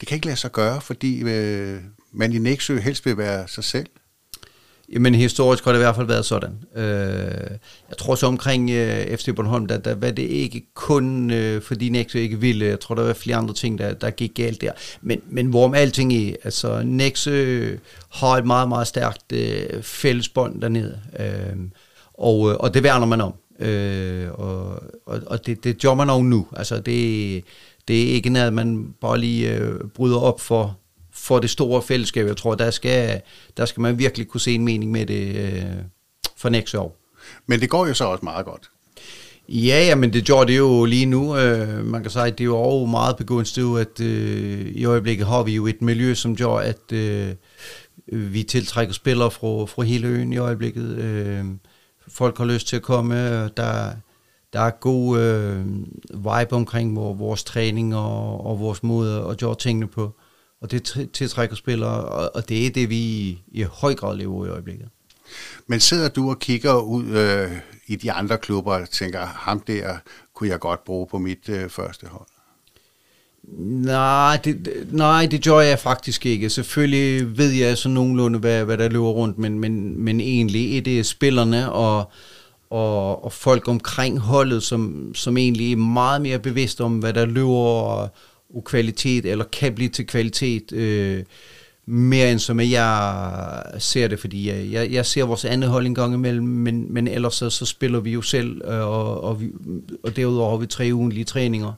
det 0.00 0.08
kan 0.08 0.14
ikke 0.14 0.26
lade 0.26 0.36
sig 0.36 0.52
gøre, 0.52 0.80
fordi 0.80 1.22
øh, 1.22 1.80
man 2.12 2.32
i 2.32 2.38
Nexø 2.38 2.78
helst 2.78 3.06
vil 3.06 3.16
være 3.16 3.48
sig 3.48 3.64
selv. 3.64 3.86
Jamen 4.92 5.14
historisk 5.14 5.64
har 5.64 5.72
det 5.72 5.78
i 5.78 5.82
hvert 5.82 5.96
fald 5.96 6.06
været 6.06 6.24
sådan. 6.24 6.58
Øh, 6.76 7.50
jeg 7.88 7.96
tror 7.98 8.14
så 8.14 8.26
omkring 8.26 8.70
øh, 8.70 9.16
FC 9.16 9.34
Bornholm, 9.36 9.66
der, 9.66 9.78
der 9.78 9.94
var 9.94 10.10
det 10.10 10.22
ikke 10.22 10.62
kun 10.74 11.30
øh, 11.30 11.62
fordi 11.62 11.88
Nexø 11.88 12.18
ikke 12.18 12.40
ville. 12.40 12.66
Jeg 12.66 12.80
tror, 12.80 12.94
der 12.94 13.02
var 13.02 13.12
flere 13.12 13.36
andre 13.36 13.54
ting, 13.54 13.78
der, 13.78 13.94
der 13.94 14.10
gik 14.10 14.34
galt 14.34 14.60
der. 14.60 14.72
Men, 15.02 15.20
men 15.30 15.46
hvorom 15.46 15.74
alting 15.74 16.12
er, 16.12 16.34
altså 16.44 16.82
Nexø 16.84 17.30
øh, 17.30 17.78
har 18.10 18.28
et 18.28 18.46
meget, 18.46 18.68
meget 18.68 18.86
stærkt 18.86 19.32
øh, 19.32 19.82
fællesbånd 19.82 20.60
dernede. 20.60 21.00
Øh, 21.18 21.56
og, 22.14 22.50
øh, 22.50 22.56
og 22.56 22.74
det 22.74 22.82
værner 22.82 23.06
man 23.06 23.20
om. 23.20 23.34
Øh, 23.60 24.30
og 24.32 24.82
og, 25.06 25.20
og 25.26 25.46
det, 25.46 25.64
det 25.64 25.82
gør 25.82 25.94
man 25.94 26.10
om 26.10 26.24
nu. 26.24 26.46
Altså 26.56 26.80
det, 26.80 27.44
det 27.88 28.02
er 28.02 28.14
ikke 28.14 28.30
noget, 28.30 28.52
man 28.52 28.94
bare 29.00 29.18
lige 29.18 29.54
øh, 29.54 29.80
bryder 29.94 30.18
op 30.18 30.40
for 30.40 30.78
for 31.16 31.38
det 31.38 31.50
store 31.50 31.82
fællesskab. 31.82 32.26
Jeg 32.26 32.36
tror, 32.36 32.54
der 32.54 32.70
skal, 32.70 33.20
der 33.56 33.64
skal 33.64 33.80
man 33.80 33.98
virkelig 33.98 34.28
kunne 34.28 34.40
se 34.40 34.54
en 34.54 34.64
mening 34.64 34.90
med 34.90 35.06
det 35.06 35.36
øh, 35.36 35.62
for 36.36 36.48
næste 36.48 36.78
år. 36.78 36.96
Men 37.46 37.60
det 37.60 37.70
går 37.70 37.86
jo 37.86 37.94
så 37.94 38.04
også 38.04 38.24
meget 38.24 38.46
godt. 38.46 38.70
Ja, 39.48 39.84
ja, 39.84 39.94
men 39.94 40.12
det 40.12 40.24
gjorde 40.24 40.52
det 40.52 40.58
jo 40.58 40.84
lige 40.84 41.06
nu. 41.06 41.36
Øh, 41.36 41.84
man 41.84 42.02
kan 42.02 42.10
sige, 42.10 42.24
at 42.24 42.38
det 42.38 42.44
er 42.44 42.48
jo 42.48 42.56
også 42.56 42.86
meget 42.86 43.16
begunstiget, 43.16 43.80
at 43.80 44.00
øh, 44.00 44.66
i 44.66 44.84
øjeblikket 44.84 45.26
har 45.26 45.42
vi 45.42 45.54
jo 45.54 45.66
et 45.66 45.82
miljø, 45.82 46.14
som 46.14 46.36
gør, 46.36 46.48
at 46.48 46.92
øh, 46.92 47.34
vi 48.06 48.42
tiltrækker 48.42 48.94
spillere 48.94 49.30
fra, 49.30 49.66
fra 49.66 49.82
hele 49.82 50.08
øen 50.08 50.32
i 50.32 50.36
øjeblikket. 50.36 50.84
Øh, 50.84 51.44
folk 52.08 52.38
har 52.38 52.44
lyst 52.44 52.68
til 52.68 52.76
at 52.76 52.82
komme. 52.82 53.14
Der, 53.48 53.90
der 54.52 54.60
er 54.60 54.70
god 54.70 55.18
øh, 55.18 55.66
vibe 56.08 56.52
omkring 56.52 56.96
vores 56.96 57.44
træning 57.44 57.96
og, 57.96 58.46
og 58.46 58.60
vores 58.60 58.82
måde 58.82 59.26
at 59.30 59.38
gøre 59.38 59.54
tingene 59.54 59.86
på 59.86 60.14
og 60.60 60.70
det 60.70 61.10
tiltrækker 61.12 61.56
spillere, 61.56 62.04
og 62.28 62.48
det 62.48 62.66
er 62.66 62.70
det, 62.70 62.90
vi 62.90 63.28
i 63.48 63.62
høj 63.62 63.94
grad 63.94 64.16
lever 64.16 64.46
i 64.46 64.48
øjeblikket. 64.48 64.88
Men 65.66 65.80
sidder 65.80 66.08
du 66.08 66.30
og 66.30 66.38
kigger 66.38 66.80
ud 66.80 67.04
øh, 67.04 67.52
i 67.86 67.96
de 67.96 68.12
andre 68.12 68.38
klubber 68.38 68.74
og 68.74 68.90
tænker, 68.90 69.26
ham 69.26 69.60
der 69.60 69.96
kunne 70.34 70.48
jeg 70.48 70.60
godt 70.60 70.84
bruge 70.84 71.06
på 71.06 71.18
mit 71.18 71.48
øh, 71.48 71.70
første 71.70 72.06
hold? 72.06 72.26
Nej 73.58 74.40
det, 74.44 74.86
nej, 74.92 75.26
det 75.30 75.44
gør 75.44 75.60
jeg 75.60 75.78
faktisk 75.78 76.26
ikke. 76.26 76.50
Selvfølgelig 76.50 77.38
ved 77.38 77.50
jeg 77.50 77.78
så 77.78 77.88
nogenlunde, 77.88 78.38
hvad, 78.38 78.64
hvad 78.64 78.78
der 78.78 78.88
løber 78.88 79.08
rundt, 79.08 79.38
men, 79.38 79.58
men, 79.58 80.00
men 80.04 80.20
egentlig 80.20 80.78
er 80.78 80.82
det 80.82 81.06
spillerne 81.06 81.72
og, 81.72 82.10
og, 82.70 83.24
og 83.24 83.32
folk 83.32 83.68
omkring 83.68 84.18
holdet, 84.18 84.62
som, 84.62 85.12
som 85.14 85.36
egentlig 85.36 85.72
er 85.72 85.76
meget 85.76 86.22
mere 86.22 86.38
bevidste 86.38 86.84
om, 86.84 86.98
hvad 86.98 87.12
der 87.12 87.26
løber, 87.26 87.50
og, 87.50 88.10
kvalitet, 88.64 89.26
eller 89.26 89.44
kan 89.44 89.74
blive 89.74 89.88
til 89.88 90.06
kvalitet, 90.06 90.72
øh, 90.72 91.22
mere 91.86 92.32
end 92.32 92.38
som 92.38 92.60
jeg 92.60 93.62
ser 93.78 94.08
det, 94.08 94.20
fordi 94.20 94.48
jeg, 94.48 94.72
jeg, 94.72 94.92
jeg 94.92 95.06
ser 95.06 95.24
vores 95.24 95.44
andet 95.44 95.70
hold 95.70 95.86
en 95.86 95.94
gang 95.94 96.14
imellem, 96.14 96.46
men, 96.46 96.92
men 96.92 97.08
ellers 97.08 97.34
så, 97.34 97.50
så 97.50 97.66
spiller 97.66 98.00
vi 98.00 98.10
jo 98.10 98.22
selv, 98.22 98.62
øh, 98.64 98.80
og, 98.80 99.24
og, 99.24 99.40
vi, 99.40 99.50
og 100.02 100.16
derudover 100.16 100.50
har 100.50 100.56
vi 100.56 100.66
tre 100.66 100.90
ugenlige 100.92 101.24
træninger. 101.24 101.72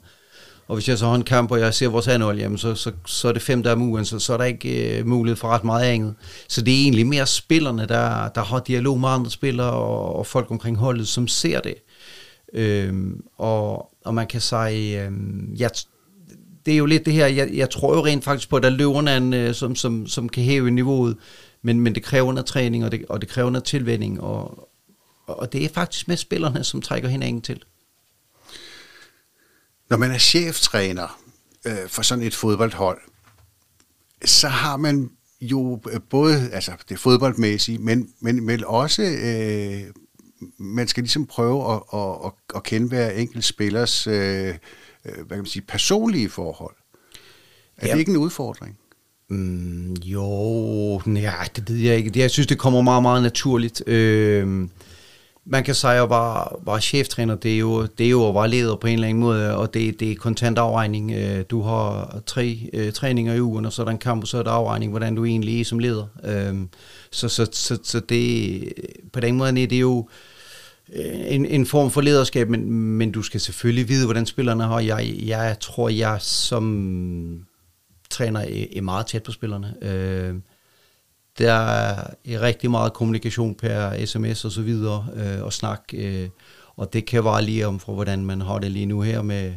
Og 0.69 0.77
hvis 0.77 0.89
jeg 0.89 0.99
så 0.99 1.07
har 1.07 1.15
en 1.15 1.23
kamp, 1.23 1.51
og 1.51 1.61
jeg 1.61 1.75
ser 1.75 1.89
vores 1.89 2.09
andet 2.09 2.27
hold, 2.27 2.39
jamen, 2.39 2.59
så, 2.59 2.75
så, 2.75 2.93
så 3.07 3.29
er 3.29 3.33
det 3.33 3.43
fem 3.43 3.63
dage 3.63 3.73
om 3.73 3.83
ugen, 3.83 4.05
så, 4.05 4.19
så 4.19 4.33
er 4.33 4.37
der 4.37 4.45
ikke 4.45 4.99
øh, 4.99 5.07
mulighed 5.07 5.37
for 5.37 5.49
ret 5.49 5.65
meget 5.65 5.85
andet. 5.85 6.15
Så 6.49 6.63
det 6.63 6.75
er 6.75 6.83
egentlig 6.83 7.07
mere 7.07 7.27
spillerne, 7.27 7.87
der, 7.87 8.29
der 8.29 8.45
har 8.45 8.61
dialog 8.61 9.01
med 9.01 9.09
andre 9.09 9.31
spillere, 9.31 9.71
og, 9.71 10.17
og 10.17 10.27
folk 10.27 10.51
omkring 10.51 10.77
holdet, 10.77 11.09
som 11.09 11.29
ser 11.29 11.61
det. 11.61 11.75
Øhm, 12.55 13.23
og, 13.39 13.91
og 14.05 14.15
man 14.15 14.27
kan 14.27 14.41
sige, 14.41 15.05
øhm, 15.05 15.55
jeg, 15.59 15.71
det 16.69 16.75
er 16.75 16.79
jo 16.79 16.87
lidt 16.87 17.07
det 17.07 17.13
her, 17.13 17.27
jeg, 17.27 17.51
jeg 17.53 17.71
tror 17.71 17.95
jo 17.97 18.05
rent 18.05 18.25
faktisk 18.25 18.49
på, 18.49 18.57
at 18.57 18.63
der 18.63 18.71
løber 18.71 19.17
en, 19.17 19.35
øh, 19.35 19.55
som, 19.55 19.77
som, 19.77 20.07
som 20.07 20.29
kan 20.29 20.43
hæve 20.43 20.71
niveauet, 20.71 21.17
men, 21.63 21.81
men 21.81 21.95
det 21.95 22.03
kræver 22.03 22.33
noget 22.33 22.47
træning, 22.47 22.85
og 22.85 22.93
det, 22.93 23.05
og 23.09 23.21
det 23.21 23.29
kræver 23.29 23.51
noget 23.51 23.65
tilvænding, 23.65 24.21
og, 24.21 24.69
og 25.27 25.53
det 25.53 25.65
er 25.65 25.69
faktisk 25.69 26.09
med 26.09 26.17
spillerne, 26.17 26.65
som 26.65 26.83
trækker 26.83 27.09
hinanden 27.09 27.43
til. 27.43 27.65
Når 29.91 29.97
man 29.97 30.11
er 30.11 30.19
cheftræner 30.19 31.21
øh, 31.65 31.89
for 31.89 32.03
sådan 32.03 32.25
et 32.25 32.35
fodboldhold, 32.35 33.01
så 34.25 34.49
har 34.49 34.77
man 34.77 35.11
jo 35.41 35.81
øh, 35.93 36.01
både 36.11 36.51
altså 36.53 36.73
det 36.89 36.99
fodboldmæssige, 36.99 37.79
men, 37.79 38.09
men, 38.21 38.47
men 38.47 38.65
også 38.65 39.03
øh, 39.03 39.93
man 40.59 40.89
skal 40.89 41.03
ligesom 41.03 41.27
prøve 41.27 41.75
at, 41.75 41.83
at, 41.95 42.27
at, 42.27 42.33
at 42.55 42.63
kende 42.63 42.89
hver 42.89 43.11
enkelt 43.11 43.45
spillers 43.45 44.07
øh, 44.07 44.55
hvad 45.03 45.25
kan 45.29 45.39
man 45.39 45.47
sige, 45.47 45.65
personlige 45.69 46.29
forhold. 46.29 46.75
Er 47.77 47.87
ja. 47.87 47.93
det 47.93 47.99
ikke 47.99 48.11
en 48.11 48.17
udfordring? 48.17 48.79
Mm, 49.31 49.93
jo, 49.93 51.01
nej, 51.07 51.49
det 51.57 51.71
ved 51.71 51.77
jeg 51.77 51.97
ikke. 51.97 52.21
Jeg 52.21 52.31
synes, 52.31 52.47
det 52.47 52.59
kommer 52.59 52.83
meget, 52.83 53.03
meget 53.03 53.23
naturligt. 53.23 53.89
Øh, 53.89 54.69
man 55.51 55.65
kan 55.65 55.75
sige, 55.75 55.93
at 55.93 56.11
var, 56.11 56.61
var 56.63 56.79
cheftræner, 56.79 57.35
det 57.35 57.55
er, 57.55 57.59
jo, 57.59 57.87
det 57.87 58.07
er 58.07 58.11
jo 58.11 58.29
at 58.29 58.35
være 58.35 58.49
leder 58.49 58.77
på 58.77 58.87
en 58.87 58.95
eller 58.95 59.09
anden 59.09 59.21
måde, 59.21 59.57
og 59.57 59.75
det, 59.75 60.01
det 60.01 60.13
er 60.13 60.17
kontant 60.17 60.59
afregning. 60.59 61.13
Øh, 61.13 61.45
du 61.51 61.63
har 61.63 62.19
tre 62.27 62.71
øh, 62.73 62.93
træninger 62.93 63.35
i 63.35 63.41
ugen, 63.41 63.65
og 63.65 63.73
så 63.73 63.83
er 63.83 63.85
der 63.85 63.93
en 63.93 63.99
kamp, 63.99 64.23
og 64.23 64.29
så 64.29 64.39
er 64.39 64.43
der 64.43 64.51
afregning, 64.51 64.93
hvordan 64.93 65.15
du 65.15 65.25
egentlig 65.25 65.61
er 65.61 65.65
som 65.65 65.79
leder. 65.79 66.07
Øh, 66.25 66.55
så, 67.11 67.29
så, 67.29 67.47
så, 67.53 67.79
så 67.83 68.01
det, 68.01 68.73
på 69.13 69.21
den 69.21 69.37
måde 69.37 69.63
er 69.63 69.67
det 69.67 69.81
jo 69.81 69.99
øh, 69.99 70.15
Øh, 70.95 71.35
en, 71.35 71.47
en 71.47 71.67
form 71.67 71.91
for 71.91 72.01
lederskab, 72.01 72.49
men, 72.49 72.73
men 72.73 73.13
du 73.13 73.23
skal 73.23 73.41
selvfølgelig 73.41 73.89
vide, 73.89 74.05
hvordan 74.05 74.27
spillerne 74.27 74.65
har. 74.65 74.81
Jeg, 74.81 75.15
jeg 75.23 75.57
tror, 75.61 75.89
jeg 75.89 76.19
som 76.21 77.47
træner 78.11 78.41
er, 78.41 78.65
er 78.77 78.83
meget 78.83 79.07
tæt 79.07 79.23
på 79.23 79.33
spillerne. 79.33 79.75
Øh, 79.83 80.35
der 81.39 81.53
er 81.53 82.15
rigtig 82.27 82.71
meget 82.71 82.93
kommunikation 82.93 83.55
per 83.55 84.07
sms 84.07 84.45
og 84.45 84.53
så 84.53 84.63
videre, 84.63 85.07
øh, 85.17 85.43
og 85.43 85.53
snak, 85.53 85.83
øh, 85.95 86.29
og 86.77 86.93
det 86.93 87.07
kan 87.07 87.25
være 87.25 87.43
lige 87.43 87.67
om 87.67 87.81
for, 87.81 87.95
hvordan 87.95 88.25
man 88.25 88.41
har 88.41 88.59
det 88.59 88.71
lige 88.71 88.87
nu 88.87 89.01
her 89.01 89.23
med, 89.23 89.55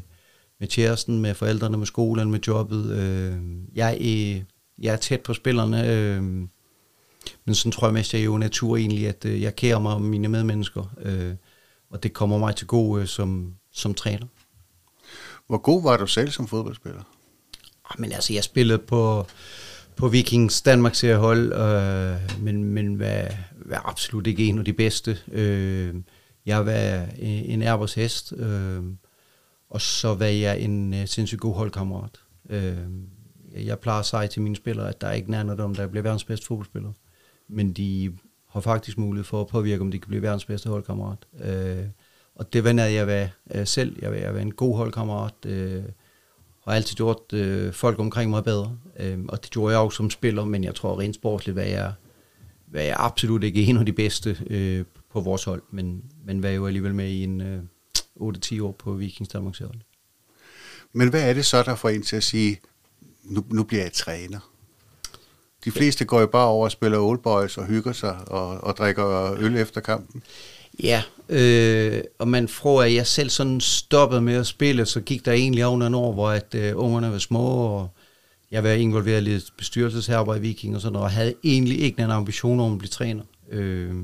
med 0.60 0.68
kæresten, 0.68 1.22
med 1.22 1.34
forældrene, 1.34 1.78
med 1.78 1.86
skolen, 1.86 2.32
med 2.32 2.40
jobbet. 2.48 2.92
Øh, 2.92 3.34
jeg, 3.76 3.94
er, 3.94 4.42
jeg 4.80 4.94
er 4.94 4.98
tæt 4.98 5.22
på 5.22 5.34
spillerne, 5.34 5.88
øh, 5.88 6.24
men 7.46 7.56
sådan 7.56 7.72
tror 7.72 7.88
jeg 7.88 7.94
mest, 7.94 8.14
jeg 8.14 8.20
er 8.20 8.26
jo 8.26 8.38
natur 8.38 8.78
egentlig, 8.78 9.08
at 9.08 9.26
øh, 9.26 9.42
jeg 9.42 9.56
kærer 9.56 9.80
mig 9.80 9.94
om 9.94 10.02
mine 10.02 10.28
medmennesker, 10.28 10.94
øh, 11.02 11.34
og 11.90 12.04
det 12.04 12.14
kommer 12.14 12.38
mig 12.38 12.56
til 12.56 12.68
gode 12.68 13.02
øh, 13.02 13.08
som, 13.08 13.54
som 13.72 13.94
træner. 13.94 14.28
Hvor 15.48 15.58
god 15.58 15.84
var 15.84 15.98
du 15.98 16.08
selv 16.08 16.30
som 16.30 16.48
fodboldspiller? 16.48 17.04
Ah, 17.90 18.02
men 18.02 18.12
altså, 18.12 18.34
jeg 18.34 18.44
spillede 18.44 18.80
på 18.80 19.26
på 19.96 20.08
Vikings 20.08 20.62
Danmark 20.62 20.96
seriehold, 20.96 21.54
øh, 21.54 22.44
men, 22.44 22.64
men 22.64 23.00
var, 23.00 23.28
var 23.66 23.90
absolut 23.90 24.28
ikke 24.28 24.46
en 24.46 24.60
af 24.60 24.66
de 24.66 24.74
bedste. 24.74 25.18
Øh, 25.32 25.96
jeg 26.46 26.66
var 26.66 27.06
en 27.20 27.62
Airbus 27.62 27.94
hest, 27.94 28.34
øh, 28.38 28.84
og 29.70 29.82
så 29.82 30.14
var 30.14 30.26
jeg 30.26 30.60
en 30.60 30.94
uh, 30.94 31.06
sindssygt 31.06 31.42
god 31.42 31.56
holdkammerat. 31.56 32.20
Øh, 32.50 32.78
jeg 33.56 33.80
plejer 33.80 34.00
at 34.00 34.06
sige 34.06 34.28
til 34.28 34.42
mine 34.42 34.56
spillere, 34.56 34.90
at 34.90 35.02
der 35.02 35.08
er 35.08 35.14
ikke 35.14 35.32
nærmere 35.32 35.64
dem, 35.64 35.76
der 35.76 35.88
bliver 35.88 36.04
verdens 36.04 36.24
bedste 36.24 36.46
fodboldspiller. 36.46 36.92
Men 37.52 37.74
de 37.74 38.14
har 38.50 38.60
faktisk 38.60 38.98
mulighed 38.98 39.24
for 39.24 39.42
at 39.42 39.48
påvirke, 39.48 39.82
om 39.82 39.92
de 39.92 40.00
kan 40.00 40.08
blive 40.08 40.22
verdens 40.22 40.46
bedste 40.46 40.70
holdkammerat. 40.70 41.18
Øh, 41.44 41.86
og 42.36 42.54
det 42.54 42.64
vender 42.64 42.86
jeg 42.86 43.08
ved 43.08 43.28
øh, 43.52 43.68
selv. 43.68 43.98
Jeg 44.02 44.12
vil 44.12 44.20
jeg 44.20 44.42
en 44.42 44.54
god 44.54 44.78
holdkammerat. 44.78 45.46
Øh, 45.46 45.84
har 46.66 46.74
altid 46.74 46.96
gjort 46.96 47.34
øh, 47.34 47.74
folk 47.74 48.00
omkring 48.00 48.30
mig 48.30 48.44
bedre. 48.44 48.78
Øh, 49.00 49.20
og 49.28 49.44
det 49.44 49.52
gjorde 49.52 49.74
jeg 49.74 49.82
også 49.82 49.96
som 49.96 50.10
spiller, 50.10 50.46
men 50.46 50.64
jeg 50.64 50.76
tror 50.76 51.00
rent 51.00 51.16
sportsligt, 51.16 51.56
hvad 51.56 51.68
jeg, 51.68 51.94
hvad 52.66 52.84
jeg 52.84 52.96
absolut 53.00 53.44
ikke 53.44 53.64
er 53.64 53.68
en 53.68 53.78
af 53.78 53.86
de 53.86 53.94
bedste 53.94 54.38
øh, 54.48 54.86
på 55.10 55.20
vores 55.20 55.44
hold, 55.44 55.64
men, 55.72 56.04
men 56.26 56.44
var 56.44 56.50
jo 56.50 56.68
alligevel 56.68 56.96
med 56.96 57.10
i 57.10 57.24
en 57.24 57.42
øh, 57.42 57.64
8-10 58.20 58.64
år 58.64 58.72
på 58.72 58.94
Vikings 58.94 59.30
Danmarks 59.30 59.60
hold. 59.60 59.80
Men 60.94 61.10
hvad 61.10 61.30
er 61.30 61.34
det 61.34 61.46
så, 61.46 61.64
der 61.64 61.76
får 61.76 61.90
en 61.90 62.04
til 62.04 62.16
at 62.16 62.24
sige, 62.24 62.60
nu, 63.24 63.46
nu 63.50 63.64
bliver 63.64 63.84
jeg 63.84 63.94
træner? 63.94 64.51
De 65.66 65.72
fleste 65.72 66.06
går 66.06 66.20
jo 66.20 66.28
bare 66.28 66.48
over 66.48 66.66
og 66.66 66.72
spiller 66.72 67.00
Old 67.00 67.20
Boys 67.20 67.58
og 67.58 67.66
hygger 67.66 67.92
sig 67.94 68.18
og, 68.28 68.64
og 68.64 68.78
drikker 68.78 69.34
øl 69.40 69.58
efter 69.58 69.82
kampen. 69.82 70.24
Ja, 70.84 71.04
øh, 71.30 72.02
og 72.20 72.28
man 72.28 72.48
tror, 72.48 72.84
at 72.84 72.94
jeg 72.94 73.08
selv 73.08 73.30
sådan 73.30 73.62
stoppede 73.62 74.22
med 74.22 74.34
at 74.34 74.48
spille, 74.48 74.86
så 74.86 75.02
gik 75.02 75.26
der 75.26 75.32
egentlig 75.32 75.66
over 75.66 75.88
en 75.88 75.96
år, 75.96 76.14
hvor 76.14 76.30
at 76.30 76.56
øh, 76.56 76.74
ungerne 76.76 77.12
var 77.12 77.18
små, 77.18 77.48
og 77.48 77.90
jeg 78.52 78.64
var 78.64 78.70
involveret 78.70 79.22
i 79.22 79.24
lidt 79.24 79.54
bestyrelsesherber 79.58 80.36
i 80.36 80.40
Viking 80.40 80.76
og 80.76 80.82
sådan 80.82 80.94
noget, 80.94 81.06
og 81.06 81.12
havde 81.12 81.34
egentlig 81.44 81.80
ikke 81.80 81.98
nogen 81.98 82.12
ambition 82.12 82.60
om 82.60 82.72
at 82.72 82.78
blive 82.78 82.90
træner. 82.90 83.24
Øh, 83.50 83.96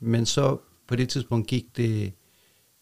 men 0.00 0.26
så 0.26 0.56
på 0.88 0.96
det 0.96 1.08
tidspunkt 1.08 1.46
gik 1.46 1.64
det 1.76 2.12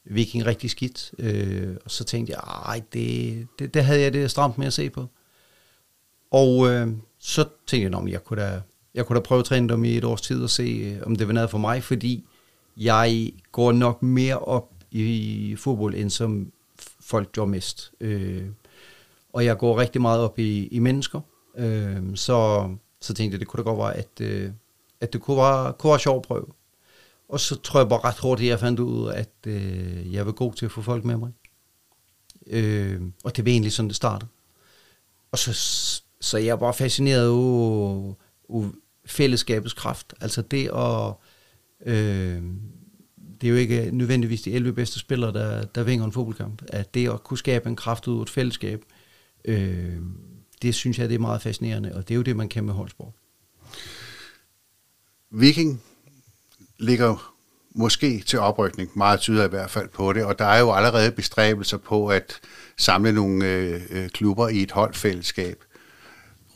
Viking 0.05 0.47
rigtig 0.47 0.71
skidt, 0.71 1.13
øh, 1.19 1.77
og 1.85 1.91
så 1.91 2.05
tænkte 2.05 2.33
jeg, 2.33 2.41
ej, 2.67 2.83
det, 2.93 3.47
det, 3.59 3.75
det 3.75 3.85
havde 3.85 4.01
jeg 4.01 4.13
det 4.13 4.31
stramt 4.31 4.59
med 4.59 4.67
at 4.67 4.73
se 4.73 4.91
på. 4.91 5.07
Og 6.31 6.71
øh, 6.71 6.89
så 7.23 7.49
tænkte 7.67 7.99
jeg, 7.99 8.03
at 8.03 8.13
jeg 8.13 8.25
kunne 8.25 8.43
da, 8.43 8.61
jeg 8.95 9.07
kunne 9.07 9.17
da 9.17 9.21
prøve 9.21 9.39
at 9.39 9.45
træne 9.45 9.69
dem 9.69 9.85
i 9.85 9.97
et 9.97 10.05
års 10.05 10.21
tid 10.21 10.43
og 10.43 10.51
se, 10.51 10.63
øh, 10.63 11.07
om 11.07 11.17
det 11.17 11.27
var 11.27 11.33
noget 11.33 11.51
for 11.51 11.59
mig, 11.59 11.83
fordi 11.83 12.25
jeg 12.77 13.33
går 13.53 13.73
nok 13.73 14.03
mere 14.03 14.39
op 14.39 14.75
i 14.91 15.57
fodbold, 15.59 15.95
end 15.95 16.11
som 16.11 16.53
folk 17.01 17.33
gør 17.33 17.45
mest. 17.45 17.93
Øh, 18.01 18.47
og 19.33 19.45
jeg 19.45 19.59
går 19.59 19.79
rigtig 19.79 20.03
meget 20.03 20.21
op 20.21 20.39
i, 20.39 20.67
i 20.67 20.79
mennesker. 20.79 21.21
Øh, 21.57 22.17
så, 22.17 22.69
så 23.01 23.15
tænkte 23.15 23.35
jeg, 23.35 23.41
det 23.41 23.49
kunne 23.49 23.65
da 23.65 23.71
godt 23.71 23.79
være, 23.79 23.97
at, 23.97 24.21
øh, 24.21 24.51
at 25.01 25.13
det 25.13 25.21
kunne 25.21 25.37
være, 25.37 25.73
kunne 25.73 25.91
være 25.91 26.01
sjovt 26.01 26.25
at 26.25 26.29
prøve. 26.29 26.47
Og 27.29 27.41
så 27.41 27.57
tror 27.57 27.81
jeg 27.81 27.89
bare 27.89 28.01
ret 28.05 28.19
hurtigt, 28.19 28.47
at 28.47 28.51
jeg 28.51 28.61
fandt 28.61 28.81
ud 28.81 29.09
af, 29.09 29.19
at 29.19 29.47
øh, 29.47 30.15
jeg 30.15 30.27
var 30.27 30.33
god 30.33 30.53
til 30.53 30.65
at 30.65 30.73
få 30.73 30.83
folk 30.83 31.05
med 31.05 31.17
mig. 31.17 31.33
Øh, 32.47 33.03
og 33.25 33.37
det 33.37 33.45
var 33.45 33.51
egentlig 33.51 33.73
sådan, 33.73 33.89
det 33.89 33.97
startede. 33.97 34.31
Og 35.33 35.39
så, 35.39 35.53
så 36.23 36.39
jeg 36.39 36.61
var 36.61 36.73
fascineret 36.73 37.29
af, 37.29 38.15
af 38.55 38.65
fællesskabets 39.07 39.75
kraft. 39.75 40.15
Altså 40.21 40.43
det 40.43 40.69
at 40.69 41.15
Øh, 41.87 42.43
det 43.41 43.49
er 43.49 43.51
jo 43.51 43.57
ikke 43.57 43.91
nødvendigvis 43.93 44.43
de 44.43 44.53
11 44.53 44.73
bedste 44.73 44.99
spillere, 44.99 45.33
der, 45.33 45.65
der 45.65 45.83
vinger 45.83 46.05
en 46.05 46.13
fodboldkamp. 46.13 46.63
At 46.69 46.95
det 46.95 47.11
at 47.11 47.25
kunne 47.25 47.39
skabe 47.39 47.69
en 47.69 47.77
kraft 47.77 48.09
ud 48.09 48.19
af 48.19 48.23
et 48.23 48.31
fællesskab, 48.31 48.85
øh, 49.45 49.97
det 50.63 50.75
synes 50.75 50.99
jeg, 50.99 51.09
det 51.09 51.15
er 51.15 51.19
meget 51.19 51.43
fascinerende, 51.43 51.95
og 51.95 52.09
det 52.09 52.15
er 52.15 52.17
jo 52.17 52.23
det, 52.23 52.37
man 52.37 52.49
kan 52.49 52.65
med 52.65 52.75
holdsport. 52.75 53.13
Viking 55.31 55.83
ligger 56.79 57.35
måske 57.75 58.23
til 58.27 58.39
oprykning, 58.39 58.91
meget 58.95 59.21
tyder 59.21 59.45
i 59.45 59.49
hvert 59.49 59.71
fald 59.71 59.89
på 59.89 60.13
det, 60.13 60.25
og 60.25 60.39
der 60.39 60.45
er 60.45 60.61
jo 60.61 60.73
allerede 60.73 61.13
bestræbelser 61.13 61.77
på 61.77 62.09
at 62.09 62.41
samle 62.79 63.13
nogle 63.13 63.47
øh, 63.47 63.81
øh 63.91 64.09
klubber 64.09 64.49
i 64.49 64.63
et 64.63 64.71
holdfællesskab. 64.71 65.65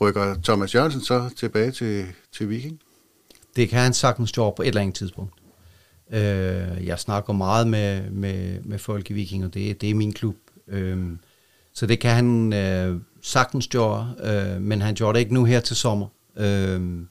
Rykker 0.01 0.35
Thomas 0.43 0.75
Jørgensen 0.75 1.01
så 1.01 1.29
tilbage 1.35 1.71
til, 1.71 2.05
til 2.31 2.49
Viking? 2.49 2.81
det 3.57 3.69
kan 3.69 3.79
han 3.79 3.93
sagtens 3.93 4.31
gøre 4.31 4.53
på 4.55 4.61
et 4.61 4.67
eller 4.67 4.81
andet 4.81 4.95
tidspunkt. 4.95 5.33
Øh, 6.11 6.85
jeg 6.85 6.99
snakker 6.99 7.33
meget 7.33 7.67
med, 7.67 8.09
med, 8.09 8.61
med 8.61 8.79
folk 8.79 9.09
i 9.09 9.13
Viking, 9.13 9.45
og 9.45 9.53
det, 9.53 9.81
det 9.81 9.89
er 9.89 9.95
min 9.95 10.13
klub. 10.13 10.35
Øh, 10.67 11.17
så 11.73 11.85
det 11.85 11.99
kan 11.99 12.15
han 12.15 12.53
øh, 12.53 13.01
sagtens 13.21 13.67
gøre, 13.67 14.15
øh, 14.23 14.61
men 14.61 14.81
han 14.81 14.95
gjorde 14.95 15.13
det 15.13 15.19
ikke 15.19 15.33
nu 15.33 15.45
her 15.45 15.59
til 15.59 15.75
sommer. 15.75 16.07
Øh, 16.37 17.01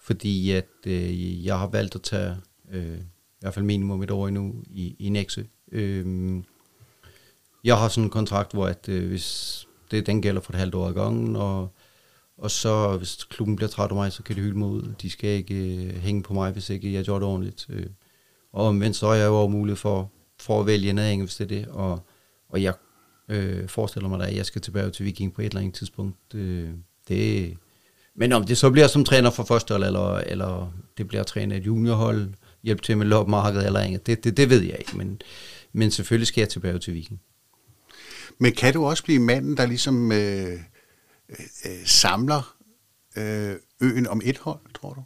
fordi 0.00 0.50
at 0.50 0.68
øh, 0.86 1.46
jeg 1.46 1.58
har 1.58 1.66
valgt 1.66 1.94
at 1.94 2.02
tage 2.02 2.36
øh, 2.72 2.98
i 2.98 3.40
hvert 3.40 3.54
fald 3.54 3.64
minimum 3.64 4.02
et 4.02 4.10
år 4.10 4.28
endnu 4.28 4.54
i, 4.70 4.96
i 4.98 5.08
Nexø. 5.08 5.42
Øh, 5.72 6.34
jeg 7.64 7.78
har 7.78 7.88
sådan 7.88 8.04
en 8.04 8.10
kontrakt, 8.10 8.52
hvor 8.52 8.66
at, 8.66 8.88
øh, 8.88 9.08
hvis 9.08 9.66
det, 9.90 10.06
den 10.06 10.22
gælder 10.22 10.40
for 10.40 10.52
et 10.52 10.58
halvt 10.58 10.74
år 10.74 10.88
ad 10.88 10.94
gangen, 10.94 11.36
og 11.36 11.74
og 12.42 12.50
så, 12.50 12.96
hvis 12.96 13.26
klubben 13.30 13.56
bliver 13.56 13.68
træt 13.68 13.90
af 13.90 13.96
mig, 13.96 14.12
så 14.12 14.22
kan 14.22 14.36
de 14.36 14.40
hylde 14.40 14.58
mig 14.58 14.68
ud. 14.68 14.94
De 15.02 15.10
skal 15.10 15.30
ikke 15.30 15.54
øh, 15.54 15.96
hænge 15.96 16.22
på 16.22 16.34
mig, 16.34 16.52
hvis 16.52 16.70
ikke 16.70 16.92
jeg 16.92 17.04
gør 17.04 17.14
det 17.14 17.22
ordentligt. 17.22 17.66
Øh. 17.68 17.86
Og 18.52 18.66
omvendt, 18.66 18.96
så 18.96 19.06
er 19.06 19.14
jeg 19.14 19.26
jo 19.26 19.46
mulighed 19.46 19.76
for, 19.76 20.10
for 20.40 20.60
at 20.60 20.66
vælge 20.66 20.90
en 20.90 21.20
hvis 21.20 21.36
det 21.36 21.44
er 21.44 21.48
det. 21.48 21.66
Og, 21.68 22.06
og 22.48 22.62
jeg 22.62 22.74
øh, 23.28 23.68
forestiller 23.68 24.08
mig 24.08 24.20
da, 24.20 24.24
at 24.24 24.36
jeg 24.36 24.46
skal 24.46 24.60
tilbage 24.60 24.90
til 24.90 25.04
Viking 25.04 25.34
på 25.34 25.40
et 25.42 25.46
eller 25.46 25.60
andet 25.60 25.74
tidspunkt. 25.74 26.34
Øh, 26.34 26.70
det, 27.08 27.56
men 28.14 28.32
om 28.32 28.44
det 28.44 28.58
så 28.58 28.70
bliver 28.70 28.86
som 28.86 29.04
træner 29.04 29.30
for 29.30 29.44
første 29.44 29.72
hold, 29.72 29.84
eller, 29.84 30.16
eller 30.16 30.72
det 30.98 31.08
bliver 31.08 31.22
træner 31.22 31.56
et 31.56 31.66
juniorhold, 31.66 32.28
hjælp 32.62 32.82
til 32.82 32.98
med 32.98 33.06
lopmarkedet 33.06 33.66
eller 33.66 33.80
andet, 33.80 34.06
det, 34.06 34.24
det, 34.24 34.36
det 34.36 34.50
ved 34.50 34.62
jeg 34.62 34.76
ikke. 34.78 34.96
Men, 34.96 35.20
men 35.72 35.90
selvfølgelig 35.90 36.26
skal 36.26 36.40
jeg 36.40 36.48
tilbage 36.48 36.78
til 36.78 36.94
Viking. 36.94 37.20
Men 38.38 38.52
kan 38.52 38.74
du 38.74 38.84
også 38.84 39.04
blive 39.04 39.20
manden, 39.20 39.56
der 39.56 39.66
ligesom... 39.66 40.12
Øh 40.12 40.58
Øh, 41.38 41.46
øh, 41.64 41.86
samler 41.86 42.56
øh, 43.16 43.56
øen 43.80 44.06
om 44.06 44.20
et 44.24 44.38
hold, 44.38 44.60
tror 44.74 44.92
du? 44.92 45.02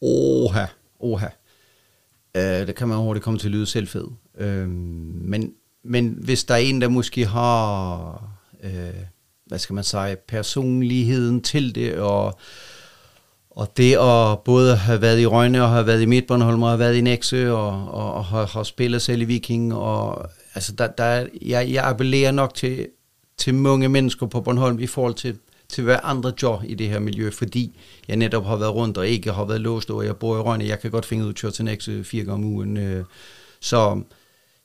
Oha, 0.00 0.66
oha. 1.00 1.28
Øh, 2.36 2.66
det 2.66 2.74
kan 2.74 2.88
man 2.88 2.98
hurtigt 2.98 3.24
komme 3.24 3.38
til 3.38 3.48
at 3.48 3.52
lyde 3.52 3.66
selvfed. 3.66 4.04
Øh, 4.38 4.68
men, 4.68 5.54
men 5.84 6.18
hvis 6.20 6.44
der 6.44 6.54
er 6.54 6.58
en, 6.58 6.80
der 6.80 6.88
måske 6.88 7.26
har, 7.26 8.12
øh, 8.62 8.94
hvad 9.46 9.58
skal 9.58 9.74
man 9.74 9.84
sige, 9.84 10.16
personligheden 10.28 11.42
til 11.42 11.74
det, 11.74 11.94
og, 11.94 12.38
og 13.50 13.76
det 13.76 13.96
at 13.96 14.40
både 14.44 14.76
have 14.76 15.00
været 15.00 15.20
i 15.20 15.26
Røgne, 15.26 15.62
og 15.62 15.70
have 15.70 15.86
været 15.86 16.02
i 16.02 16.06
Midtbornholm, 16.06 16.62
og 16.62 16.68
have 16.68 16.78
været 16.78 16.96
i 16.96 17.00
Nexø, 17.00 17.52
og, 17.52 17.88
og, 17.88 18.14
og 18.14 18.24
har, 18.24 18.46
har 18.46 18.62
spillet 18.62 19.02
selv 19.02 19.22
i 19.22 19.24
Viking, 19.24 19.74
og 19.74 20.30
altså 20.54 20.72
der, 20.72 20.86
der, 20.86 21.26
jeg, 21.42 21.70
jeg 21.72 21.84
appellerer 21.84 22.32
nok 22.32 22.54
til 22.54 22.88
til 23.42 23.54
mange 23.54 23.88
mennesker 23.88 24.26
på 24.26 24.40
Bornholm 24.40 24.78
i 24.78 24.86
forhold 24.86 25.14
til, 25.14 25.38
til 25.68 25.84
hvad 25.84 25.98
andre 26.02 26.32
gør 26.32 26.62
i 26.66 26.74
det 26.74 26.88
her 26.88 26.98
miljø, 26.98 27.30
fordi 27.30 27.78
jeg 28.08 28.16
netop 28.16 28.44
har 28.44 28.56
været 28.56 28.74
rundt 28.74 28.98
og 28.98 29.08
ikke 29.08 29.32
har 29.32 29.44
været 29.44 29.60
låst, 29.60 29.90
og 29.90 30.04
jeg 30.04 30.16
bor 30.16 30.36
i 30.36 30.40
Rønne, 30.40 30.64
jeg 30.64 30.80
kan 30.80 30.90
godt 30.90 31.06
finde 31.06 31.22
ud 31.22 31.28
af 31.28 31.32
at 31.32 31.40
køre 31.40 31.50
til 31.50 31.64
Nexø 31.64 31.92
øh, 31.92 32.04
fire 32.04 32.24
gange 32.24 32.46
om 32.46 32.52
ugen. 32.52 32.76
Øh, 32.76 33.04
så, 33.60 34.02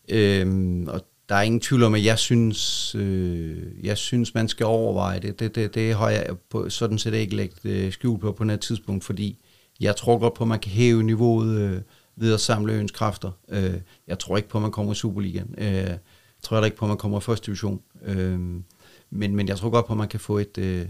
øh, 0.10 0.84
og 0.88 1.02
der 1.30 1.36
er 1.36 1.42
ingen 1.42 1.62
tvivl 1.62 1.84
om, 1.84 1.96
at 1.96 2.06
jeg 2.06 2.20
synes, 2.20 2.96
øh, 2.96 3.58
jeg 3.84 3.98
synes 3.98 4.34
man 4.34 4.48
skal 4.48 4.66
overveje 4.66 5.20
det. 5.20 5.40
Det, 5.40 5.56
det, 5.56 5.76
det 5.76 5.96
har 5.96 6.10
jeg 6.10 6.28
på, 6.50 6.70
sådan 6.70 6.98
set 6.98 7.14
ikke 7.14 7.36
lægt 7.36 7.66
øh, 7.66 7.92
skjul 7.92 8.20
på 8.20 8.32
på 8.32 8.44
et 8.44 8.60
tidspunkt, 8.60 9.04
fordi 9.04 9.38
jeg 9.80 9.96
tror 9.96 10.18
godt 10.18 10.34
på, 10.34 10.44
at 10.44 10.48
man 10.48 10.60
kan 10.60 10.72
hæve 10.72 11.04
niveauet 11.04 11.58
øh, 11.60 11.82
ved 12.16 12.34
at 12.34 12.40
samle 12.40 12.74
øens 12.74 12.92
kræfter. 12.92 13.32
Øh, 13.50 13.76
jeg 14.08 14.20
tror 14.20 14.38
ikke 14.38 14.50
på, 14.50 14.58
at 14.58 14.62
man 14.62 14.72
kommer 14.72 14.92
i 14.92 14.96
Superligaen. 14.96 15.56
Øh, 15.58 15.98
jeg 16.38 16.44
tror 16.44 16.66
ikke 16.66 16.78
på, 16.78 16.86
at 16.86 16.90
man 16.90 16.98
kommer 16.98 17.18
i 17.18 17.22
første 17.22 17.46
division. 17.46 17.82
Øh, 18.06 18.40
men, 19.10 19.36
men 19.36 19.48
jeg 19.48 19.58
tror 19.58 19.70
godt 19.70 19.86
på, 19.86 19.94
at 19.94 19.98
man 19.98 20.08
kan 20.08 20.20
få 20.20 20.38
et, 20.38 20.58
øh, 20.58 20.86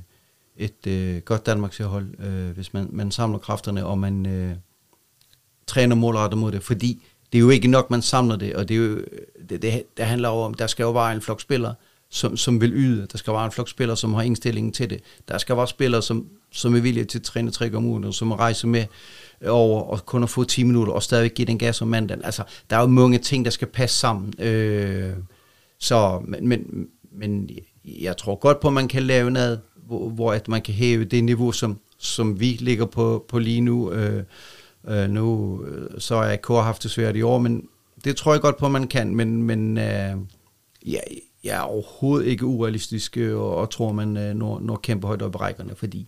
et 0.57 0.87
øh, 0.87 1.21
godt 1.21 1.45
Danmarks 1.45 1.77
hold, 1.77 2.19
øh, 2.19 2.49
hvis 2.49 2.73
man, 2.73 2.89
man 2.91 3.11
samler 3.11 3.39
kræfterne, 3.39 3.85
og 3.85 3.99
man 3.99 4.25
øh, 4.25 4.55
træner 5.67 5.95
målrettet 5.95 6.37
mod 6.37 6.51
det. 6.51 6.63
Fordi 6.63 7.03
det 7.31 7.37
er 7.37 7.41
jo 7.41 7.49
ikke 7.49 7.67
nok, 7.67 7.91
man 7.91 8.01
samler 8.01 8.35
det, 8.35 8.55
og 8.55 8.69
det, 8.69 8.75
er 8.75 8.79
jo, 8.79 8.95
det, 9.49 9.61
det, 9.61 9.83
det 9.97 10.05
handler 10.05 10.29
jo 10.29 10.35
om, 10.35 10.53
der 10.53 10.67
skal 10.67 10.83
jo 10.83 10.91
være 10.91 11.13
en 11.13 11.21
flok 11.21 11.41
spillere, 11.41 11.75
som, 12.09 12.37
som 12.37 12.61
vil 12.61 12.73
yde. 12.73 13.07
Der 13.11 13.17
skal 13.17 13.33
være 13.33 13.45
en 13.45 13.51
flok 13.51 13.69
spillere, 13.69 13.97
som 13.97 14.13
har 14.13 14.21
indstillingen 14.21 14.73
til 14.73 14.89
det. 14.89 15.01
Der 15.27 15.37
skal 15.37 15.57
være 15.57 15.67
spillere, 15.67 16.01
som, 16.01 16.27
som 16.51 16.75
er 16.75 16.79
villige 16.79 17.05
til 17.05 17.19
at 17.19 17.23
træne 17.23 17.51
tre 17.51 17.65
gange 17.65 17.77
om 17.77 17.85
ugen, 17.85 18.03
og 18.03 18.13
som 18.13 18.31
rejse 18.31 18.67
med 18.67 18.85
øh, 19.41 19.49
over 19.51 19.81
og 19.81 20.05
kun 20.05 20.23
at 20.23 20.29
få 20.29 20.43
10 20.43 20.63
minutter, 20.63 20.93
og 20.93 21.03
stadigvæk 21.03 21.33
give 21.33 21.45
den 21.45 21.59
gas 21.59 21.81
om 21.81 21.87
mandagen. 21.87 22.25
Altså, 22.25 22.43
der 22.69 22.75
er 22.75 22.81
jo 22.81 22.87
mange 22.87 23.17
ting, 23.17 23.45
der 23.45 23.51
skal 23.51 23.67
passe 23.67 23.97
sammen. 23.97 24.33
Øh, 24.39 25.13
så, 25.79 26.21
men, 26.27 26.47
men, 26.47 26.87
men 27.17 27.49
jeg 27.85 28.17
tror 28.17 28.35
godt 28.35 28.59
på, 28.59 28.67
at 28.67 28.73
man 28.73 28.87
kan 28.87 29.03
lave 29.03 29.31
noget, 29.31 29.61
hvor, 29.85 30.09
hvor 30.09 30.33
at 30.33 30.47
man 30.47 30.61
kan 30.61 30.73
hæve 30.73 31.05
det 31.05 31.23
niveau, 31.23 31.51
som, 31.51 31.79
som 31.97 32.39
vi 32.39 32.45
ligger 32.45 32.85
på, 32.85 33.25
på 33.27 33.39
lige 33.39 33.61
nu. 33.61 33.91
Øh, 33.91 34.23
øh, 34.87 35.09
nu 35.09 35.63
øh, 35.65 35.99
så 35.99 36.15
er 36.15 36.23
jeg 36.23 36.39
haft 36.47 36.83
det 36.83 36.91
svært 36.91 37.15
i 37.15 37.21
år, 37.21 37.37
men 37.39 37.67
det 38.03 38.15
tror 38.15 38.33
jeg 38.33 38.41
godt 38.41 38.57
på, 38.57 38.65
at 38.65 38.71
man 38.71 38.87
kan, 38.87 39.15
men, 39.15 39.43
men 39.43 39.77
øh, 39.77 40.15
ja, 40.85 40.99
jeg 41.43 41.57
er 41.57 41.61
overhovedet 41.61 42.27
ikke 42.27 42.45
urealistisk 42.45 43.17
øh, 43.17 43.37
og, 43.37 43.55
og 43.55 43.69
tror, 43.69 43.91
man 43.91 44.17
øh, 44.17 44.35
når, 44.35 44.59
når 44.59 44.75
kæmpe 44.75 45.07
højt 45.07 45.21
op 45.21 45.35
i 45.35 45.37
rækkerne, 45.37 45.75
fordi 45.75 46.07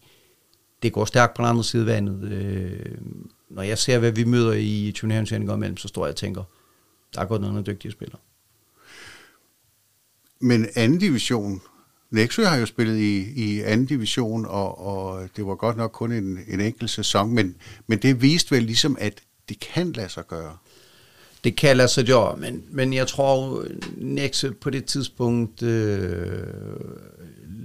det 0.83 0.93
går 0.93 1.05
stærkt 1.05 1.33
på 1.35 1.41
den 1.41 1.49
anden 1.49 1.63
side 1.63 1.81
af 1.81 1.87
vandet. 1.87 2.31
Øh, 2.31 2.97
når 3.49 3.61
jeg 3.61 3.77
ser, 3.77 3.99
hvad 3.99 4.11
vi 4.11 4.23
møder 4.23 4.53
i 4.53 4.91
turneringsserien 4.95 5.43
imellem, 5.43 5.77
så 5.77 5.87
står 5.87 6.05
jeg 6.05 6.11
og 6.11 6.15
tænker, 6.15 6.43
der 7.15 7.21
er 7.21 7.25
godt 7.25 7.41
nogle 7.41 7.61
dygtige 7.61 7.91
spillere. 7.91 8.19
Men 10.41 10.67
anden 10.75 10.99
division, 10.99 11.61
Nexø 12.11 12.43
har 12.43 12.57
jo 12.57 12.65
spillet 12.65 12.97
i, 12.97 13.33
i 13.35 13.61
anden 13.61 13.85
division, 13.85 14.45
og, 14.45 14.87
og 14.87 15.29
det 15.35 15.45
var 15.45 15.55
godt 15.55 15.77
nok 15.77 15.91
kun 15.91 16.11
en, 16.11 16.39
en 16.47 16.61
enkelt 16.61 16.89
sæson, 16.89 17.31
men, 17.35 17.55
men 17.87 17.99
det 17.99 18.21
viste 18.21 18.55
vel 18.55 18.63
ligesom, 18.63 18.97
at 18.99 19.21
det 19.49 19.59
kan 19.59 19.91
lade 19.91 20.09
sig 20.09 20.27
gøre. 20.27 20.57
Det 21.43 21.55
kan 21.55 21.77
lade 21.77 21.87
sig 21.87 22.05
gøre, 22.05 22.37
men, 22.37 22.63
men 22.69 22.93
jeg 22.93 23.07
tror, 23.07 23.65
Nexø 23.97 24.51
på 24.61 24.69
det 24.69 24.85
tidspunkt, 24.85 25.63
øh, 25.63 26.47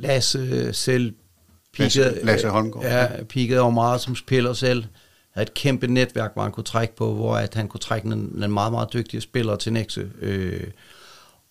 Lasse 0.00 0.72
selv 0.72 1.14
Lasse, 1.78 2.18
Lasse 2.22 2.48
Holmgaard. 2.48 2.84
Ja, 2.84 3.24
pikkede 3.24 3.60
over 3.60 3.70
meget 3.70 4.00
som 4.00 4.16
spiller 4.16 4.52
selv. 4.52 4.84
Havde 5.30 5.46
et 5.46 5.54
kæmpe 5.54 5.86
netværk, 5.86 6.30
hvor 6.34 6.42
han 6.42 6.52
kunne 6.52 6.64
trække 6.64 6.96
på, 6.96 7.14
hvor 7.14 7.36
at 7.36 7.54
han 7.54 7.68
kunne 7.68 7.80
trække 7.80 8.06
en, 8.06 8.12
en 8.12 8.52
meget, 8.52 8.72
meget 8.72 8.92
dygtig 8.92 9.22
spiller 9.22 9.56
til 9.56 9.72
Nexø. 9.72 10.06
Øh, 10.20 10.66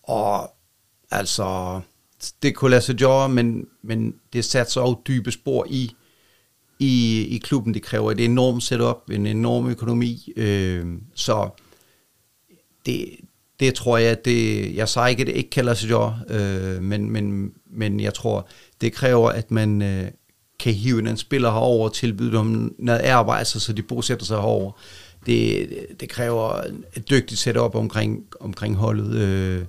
og 0.02 0.53
altså, 1.14 1.80
det 2.42 2.54
kunne 2.54 2.70
lade 2.70 2.82
sig 2.82 2.96
gøre, 2.96 3.28
men, 3.28 3.66
men 3.82 4.14
det 4.32 4.44
satte 4.44 4.72
så 4.72 4.80
også 4.80 4.96
dybe 5.08 5.32
spor 5.32 5.66
i, 5.70 5.94
i, 6.78 7.24
i 7.30 7.38
klubben. 7.38 7.74
Det 7.74 7.82
kræver 7.82 8.12
et 8.12 8.20
enormt 8.20 8.62
setup, 8.62 9.10
en 9.10 9.26
enorm 9.26 9.68
økonomi. 9.68 10.32
Øh, 10.36 10.86
så 11.14 11.48
det, 12.86 13.08
det 13.60 13.74
tror 13.74 13.98
jeg, 13.98 14.24
det, 14.24 14.74
jeg 14.76 14.88
siger 14.88 15.06
ikke, 15.06 15.20
at 15.20 15.26
det 15.26 15.36
ikke 15.36 15.50
kan 15.50 15.64
lade 15.64 15.76
sig 15.76 15.88
gøre, 15.88 16.20
øh, 16.28 16.82
men, 16.82 17.10
men, 17.10 17.52
men 17.70 18.00
jeg 18.00 18.14
tror, 18.14 18.48
det 18.80 18.92
kræver, 18.92 19.30
at 19.30 19.50
man 19.50 19.82
øh, 19.82 20.10
kan 20.60 20.74
hive 20.74 21.10
en 21.10 21.16
spiller 21.16 21.50
herover 21.50 21.88
og 21.88 21.94
tilbyde 21.94 22.32
dem 22.32 22.74
noget 22.78 23.00
arbejde, 23.00 23.44
så 23.44 23.72
de 23.72 23.82
bosætter 23.82 24.26
sig 24.26 24.36
herover. 24.36 24.72
Det, 25.26 25.68
det 26.00 26.08
kræver 26.08 26.60
et 26.96 27.10
dygtigt 27.10 27.40
setup 27.40 27.74
omkring, 27.74 28.24
omkring 28.40 28.76
holdet, 28.76 29.14
øh, 29.14 29.64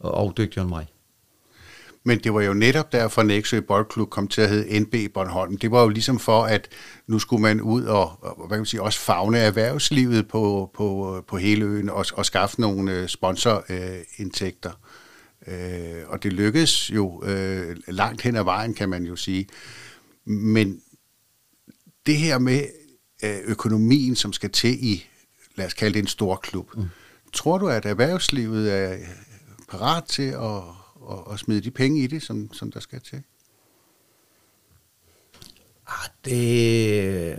og, 0.00 0.14
og 0.14 0.36
dygtigere 0.36 0.62
end 0.62 0.68
mig. 0.68 0.86
Men 2.04 2.18
det 2.18 2.34
var 2.34 2.40
jo 2.40 2.54
netop 2.54 2.92
derfor, 2.92 3.22
Nexø 3.22 3.60
Boldklub 3.60 4.10
kom 4.10 4.28
til 4.28 4.40
at 4.40 4.48
hedde 4.48 4.80
NB 4.80 5.12
Bornholm. 5.14 5.56
Det 5.56 5.70
var 5.70 5.82
jo 5.82 5.88
ligesom 5.88 6.18
for, 6.18 6.42
at 6.42 6.68
nu 7.06 7.18
skulle 7.18 7.42
man 7.42 7.60
ud 7.60 7.84
og, 7.84 8.34
hvad 8.38 8.48
kan 8.48 8.58
man 8.58 8.66
sige, 8.66 8.82
også 8.82 8.98
fagne 8.98 9.38
erhvervslivet 9.38 10.28
på, 10.28 10.70
på, 10.74 11.18
på 11.28 11.36
hele 11.36 11.64
øen 11.64 11.88
og, 11.88 12.06
og 12.14 12.26
skaffe 12.26 12.60
nogle 12.60 12.92
øh, 12.92 13.08
sponsorindtægter. 13.08 14.70
Øh, 15.46 16.02
og 16.06 16.22
det 16.22 16.32
lykkedes 16.32 16.90
jo 16.90 17.24
øh, 17.24 17.76
langt 17.88 18.22
hen 18.22 18.36
ad 18.36 18.44
vejen, 18.44 18.74
kan 18.74 18.88
man 18.88 19.04
jo 19.04 19.16
sige. 19.16 19.48
Men 20.24 20.80
det 22.06 22.16
her 22.16 22.38
med 22.38 22.64
øh, 23.24 23.38
økonomien, 23.44 24.16
som 24.16 24.32
skal 24.32 24.50
til 24.50 24.84
i, 24.84 25.06
lad 25.56 25.66
os 25.66 25.74
kalde 25.74 25.94
det 25.94 26.00
en 26.00 26.06
stor 26.06 26.36
klub, 26.36 26.76
mm. 26.76 26.84
tror 27.32 27.58
du, 27.58 27.68
at 27.68 27.86
erhvervslivet 27.86 28.72
er 28.72 28.96
parat 29.68 30.04
til 30.04 30.28
at 30.28 30.62
og, 31.08 31.26
og 31.26 31.38
smide 31.38 31.60
de 31.60 31.70
penge 31.70 32.02
i 32.02 32.06
det, 32.06 32.22
som, 32.22 32.52
som 32.52 32.72
der 32.72 32.80
skal 32.80 33.00
til? 33.00 33.22
Ah, 35.86 36.08
det, 36.24 37.38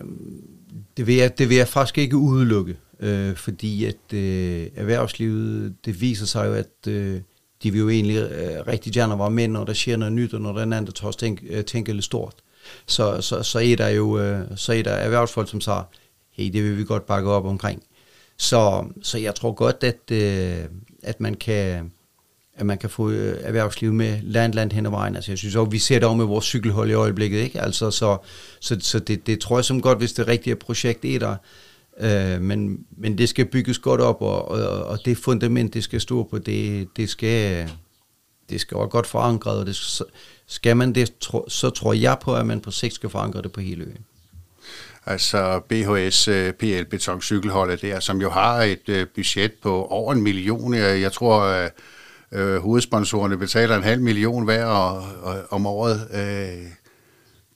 det, 0.98 1.08
vil 1.08 1.15
jeg, 1.15 1.38
det 1.38 1.50
vil 1.50 1.58
jeg 1.58 1.68
faktisk 1.68 1.98
ikke 1.98 2.18
udelukke, 2.18 2.78
øh, 3.00 3.36
fordi 3.36 3.86
at 3.86 4.13
øh, 4.13 4.68
erhvervslivet, 4.76 5.76
det 5.86 6.02
viser 6.02 6.26
sig 6.26 6.48
jo, 6.48 6.54
at 6.54 6.88
øh, 6.88 7.22
de 7.63 7.72
vil 7.72 7.80
jo 7.80 7.89
egentlig 7.89 8.18
øh, 8.18 8.68
rigtig 8.68 8.94
gerne 8.94 9.20
være 9.20 9.32
med, 9.32 9.48
når 9.48 9.63
der 9.63 9.74
sker 9.74 9.98
noget 9.98 10.13
nyt, 10.13 10.34
og 10.34 10.42
når 10.42 10.52
der 10.52 10.60
er 10.60 10.63
en 10.63 10.74
anden, 10.74 10.86
der 10.86 10.92
tør 10.92 11.12
tænke, 11.12 11.48
øh, 11.48 11.65
tænke 11.65 11.94
lidt 11.94 12.06
stort. 12.06 12.36
Så, 12.86 13.22
så, 13.22 13.44
så 13.44 13.60
er 13.60 13.76
der 13.76 13.88
jo 13.88 14.20
øh, 14.20 14.46
så 14.56 14.74
er 14.74 14.84
der 14.84 14.92
erhvervsfolk, 14.92 15.50
som 15.50 15.62
siger, 15.62 15.84
hey, 16.32 16.54
det 16.54 16.63
vil 16.63 16.78
vi 16.78 16.84
godt 16.84 17.06
bakke 17.06 17.30
op 17.30 17.46
omkring. 17.46 17.84
Så, 18.38 18.86
så 19.02 19.18
jeg 19.18 19.36
tror 19.36 19.52
godt, 19.52 19.84
at, 19.84 20.12
øh, 20.12 20.65
at 21.04 21.22
man 21.22 21.34
kan 21.34 21.92
at 22.60 22.65
man 22.65 22.78
kan 22.78 22.89
få 22.89 23.10
øh, 23.10 23.38
erhvervsliv 23.41 23.93
med 23.93 24.19
land, 24.24 24.54
land 24.54 24.72
hen 24.72 24.86
ad 24.86 24.91
vejen. 24.91 25.15
Altså, 25.15 25.32
jeg 25.32 25.38
synes 25.38 25.56
også, 25.56 25.69
vi 25.69 25.80
ser 25.80 26.00
det 26.00 26.08
også 26.08 26.17
med 26.17 26.26
vores 26.26 26.45
cykelhold 26.45 26.89
i 26.89 26.93
øjeblikket, 26.93 27.39
ikke? 27.39 27.62
Altså, 27.62 27.91
så, 27.91 28.17
så, 28.60 28.78
så 28.80 29.00
det, 29.00 29.28
det 29.28 29.39
tror 29.39 29.58
jeg 29.58 29.65
som 29.65 29.82
godt, 29.82 29.98
hvis 29.98 30.13
det 30.13 30.28
rigtige 30.28 30.56
projekt 30.56 31.06
er 31.06 31.19
der, 31.19 31.36
øh, 32.00 32.41
men, 32.41 32.86
men 32.98 33.17
det 33.17 33.30
skal 33.30 33.45
bygges 33.45 33.80
godt 33.80 34.02
op, 34.02 34.22
og, 34.22 34.52
og, 34.52 34.84
og 34.84 35.00
det 35.06 35.17
fundament, 35.17 35.74
det 35.74 35.84
skal 35.84 36.02
stå 36.02 36.24
på, 36.24 36.38
det, 36.38 36.88
det 36.98 37.10
skal 37.10 37.69
det 38.50 38.62
skal 38.62 38.78
være 38.78 38.88
godt 38.88 39.08
forankret, 39.08 39.60
og 39.60 39.65
det 39.65 39.76
skal, 39.76 40.06
skal 40.48 40.78
man 40.78 40.95
det, 40.95 41.13
så 41.48 41.69
tror 41.69 41.93
jeg 41.93 42.17
på, 42.22 42.36
at 42.36 42.45
man 42.45 42.62
på 42.62 42.72
sigt 42.72 42.93
skal 42.93 43.10
forankre 43.10 43.41
det 43.41 43.52
på 43.52 43.62
hele 43.62 43.84
øen. 43.84 44.06
Altså 45.06 45.62
BHS 45.69 46.28
øh, 46.28 46.54
PL 46.54 46.84
Beton 46.84 47.22
Cykelholdet 47.22 47.82
der, 47.82 48.00
som 48.00 48.22
jo 48.22 48.30
har 48.30 48.62
et 48.62 48.89
øh, 48.89 49.08
budget 49.15 49.54
på 49.54 49.86
over 49.86 50.13
en 50.13 50.22
million. 50.22 50.74
Jeg 50.74 51.12
tror, 51.12 51.69
Øh, 52.32 52.58
hovedsponsorerne 52.58 53.38
betaler 53.38 53.78
en 53.78 53.84
halv 53.84 54.02
million 54.02 54.44
hver 54.44 54.65
og, 54.65 55.04
og, 55.22 55.44
om 55.50 55.65
året. 55.65 56.08
Øh, 56.13 56.68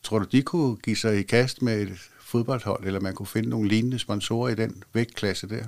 tror 0.03 0.19
du, 0.19 0.25
de 0.31 0.41
kunne 0.41 0.75
give 0.75 0.95
sig 0.95 1.19
i 1.19 1.21
kast 1.21 1.61
med 1.61 1.81
et 1.81 1.89
fodboldhold, 2.21 2.85
eller 2.85 2.99
man 2.99 3.13
kunne 3.13 3.27
finde 3.27 3.49
nogle 3.49 3.69
lignende 3.69 3.99
sponsorer 3.99 4.49
i 4.49 4.55
den 4.55 4.83
vægtklasse 4.93 5.49
der? 5.49 5.63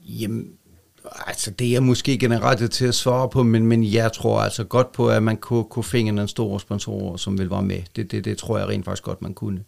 Jamen, 0.00 0.52
altså 1.26 1.50
det 1.50 1.66
er 1.66 1.72
jeg 1.72 1.82
måske 1.82 2.18
generelt 2.18 2.72
til 2.72 2.86
at 2.86 2.94
svare 2.94 3.28
på, 3.28 3.42
men, 3.42 3.66
men 3.66 3.84
jeg 3.84 4.12
tror 4.12 4.40
altså 4.40 4.64
godt 4.64 4.92
på, 4.92 5.08
at 5.08 5.22
man 5.22 5.36
kunne, 5.36 5.64
kunne 5.64 5.84
finde 5.84 6.22
en 6.22 6.28
stor 6.28 6.58
sponsor, 6.58 7.16
som 7.16 7.38
vil 7.38 7.50
være 7.50 7.62
med. 7.62 7.82
Det, 7.96 8.10
det, 8.10 8.24
det 8.24 8.38
tror 8.38 8.58
jeg 8.58 8.68
rent 8.68 8.84
faktisk 8.84 9.02
godt, 9.02 9.22
man 9.22 9.34
kunne. 9.34 9.64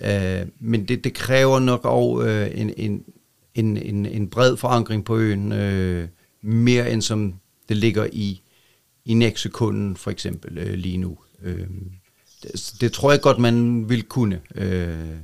Øh, 0.00 0.46
men 0.60 0.84
det, 0.88 1.04
det 1.04 1.14
kræver 1.14 1.58
nok 1.58 1.84
også 1.84 2.26
øh, 2.26 2.50
en, 2.54 2.72
en, 2.76 3.04
en, 3.54 3.76
en, 3.76 4.06
en 4.06 4.28
bred 4.28 4.56
forankring 4.56 5.04
på 5.04 5.16
øen, 5.16 5.52
øh, 5.52 6.08
mere 6.42 6.90
end 6.90 7.02
som 7.02 7.34
det 7.70 7.78
ligger 7.78 8.06
i, 8.12 8.40
i 9.04 9.14
Nexekunden 9.14 9.96
for 9.96 10.10
eksempel 10.10 10.58
øh, 10.58 10.74
lige 10.74 10.96
nu. 10.96 11.18
Øh, 11.42 11.66
det, 12.42 12.72
det 12.80 12.92
tror 12.92 13.10
jeg 13.10 13.20
godt, 13.20 13.38
man 13.38 13.88
vil 13.88 14.02
kunne. 14.02 14.40
Øh, 14.54 15.16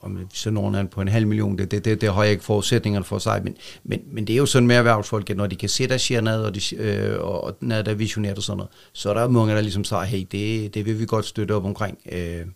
om 0.00 0.18
så 0.34 0.50
når 0.50 0.70
han 0.70 0.88
på 0.88 1.00
en 1.00 1.08
halv 1.08 1.26
million, 1.26 1.58
det, 1.58 1.70
det, 1.70 1.84
det, 1.84 2.00
det 2.00 2.14
har 2.14 2.22
jeg 2.22 2.32
ikke 2.32 2.44
forudsætningerne 2.44 3.04
for 3.04 3.18
sig, 3.18 3.40
men, 3.44 3.56
men, 3.84 4.00
men 4.12 4.26
det 4.26 4.32
er 4.32 4.36
jo 4.36 4.46
sådan 4.46 4.66
med 4.66 4.76
erhvervsfolk, 4.76 5.30
at 5.30 5.36
når 5.36 5.46
de 5.46 5.56
kan 5.56 5.68
se, 5.68 5.88
der 5.88 5.96
sker 5.96 6.20
noget, 6.20 6.44
og, 6.44 6.54
de, 6.54 6.76
øh, 6.76 7.20
og 7.20 7.56
når 7.60 7.82
der 7.82 7.90
er 7.90 7.94
visionært 7.94 8.36
og 8.36 8.42
sådan 8.42 8.56
noget, 8.56 8.70
så 8.92 9.10
er 9.10 9.14
der 9.14 9.28
mange, 9.28 9.54
der 9.54 9.60
ligesom 9.60 9.84
siger, 9.84 10.02
hey, 10.02 10.26
det, 10.32 10.74
det 10.74 10.86
vil 10.86 11.00
vi 11.00 11.06
godt 11.06 11.26
støtte 11.26 11.52
op 11.52 11.64
omkring. 11.64 11.98
Øh, 12.12 12.46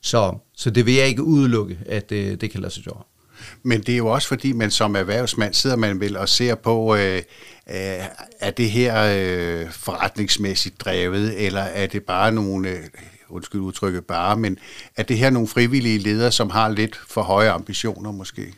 så, 0.00 0.38
så 0.56 0.70
det 0.70 0.86
vil 0.86 0.94
jeg 0.94 1.06
ikke 1.06 1.22
udelukke, 1.22 1.78
at 1.86 2.10
det, 2.10 2.40
det 2.40 2.50
kan 2.50 2.60
lade 2.60 2.72
sig 2.72 2.84
gøre. 2.84 3.02
Men 3.62 3.80
det 3.80 3.92
er 3.92 3.96
jo 3.96 4.06
også 4.06 4.28
fordi, 4.28 4.52
man 4.52 4.70
som 4.70 4.96
erhvervsmand 4.96 5.54
sidder 5.54 5.76
man 5.76 6.00
vel 6.00 6.16
og 6.16 6.28
ser 6.28 6.54
på, 6.54 6.96
øh, 6.96 7.16
øh, 7.16 7.22
er 8.40 8.50
det 8.50 8.70
her 8.70 9.14
øh, 9.16 9.70
forretningsmæssigt 9.70 10.80
drevet, 10.80 11.46
eller 11.46 11.60
er 11.60 11.86
det 11.86 12.02
bare 12.02 12.32
nogle, 12.32 12.68
øh, 12.68 12.80
undskyld 13.28 13.60
udtrykket 13.60 14.04
bare, 14.04 14.36
men 14.36 14.58
er 14.96 15.02
det 15.02 15.18
her 15.18 15.30
nogle 15.30 15.48
frivillige 15.48 15.98
ledere, 15.98 16.32
som 16.32 16.50
har 16.50 16.68
lidt 16.68 17.00
for 17.08 17.22
høje 17.22 17.50
ambitioner 17.50 18.12
måske? 18.12 18.54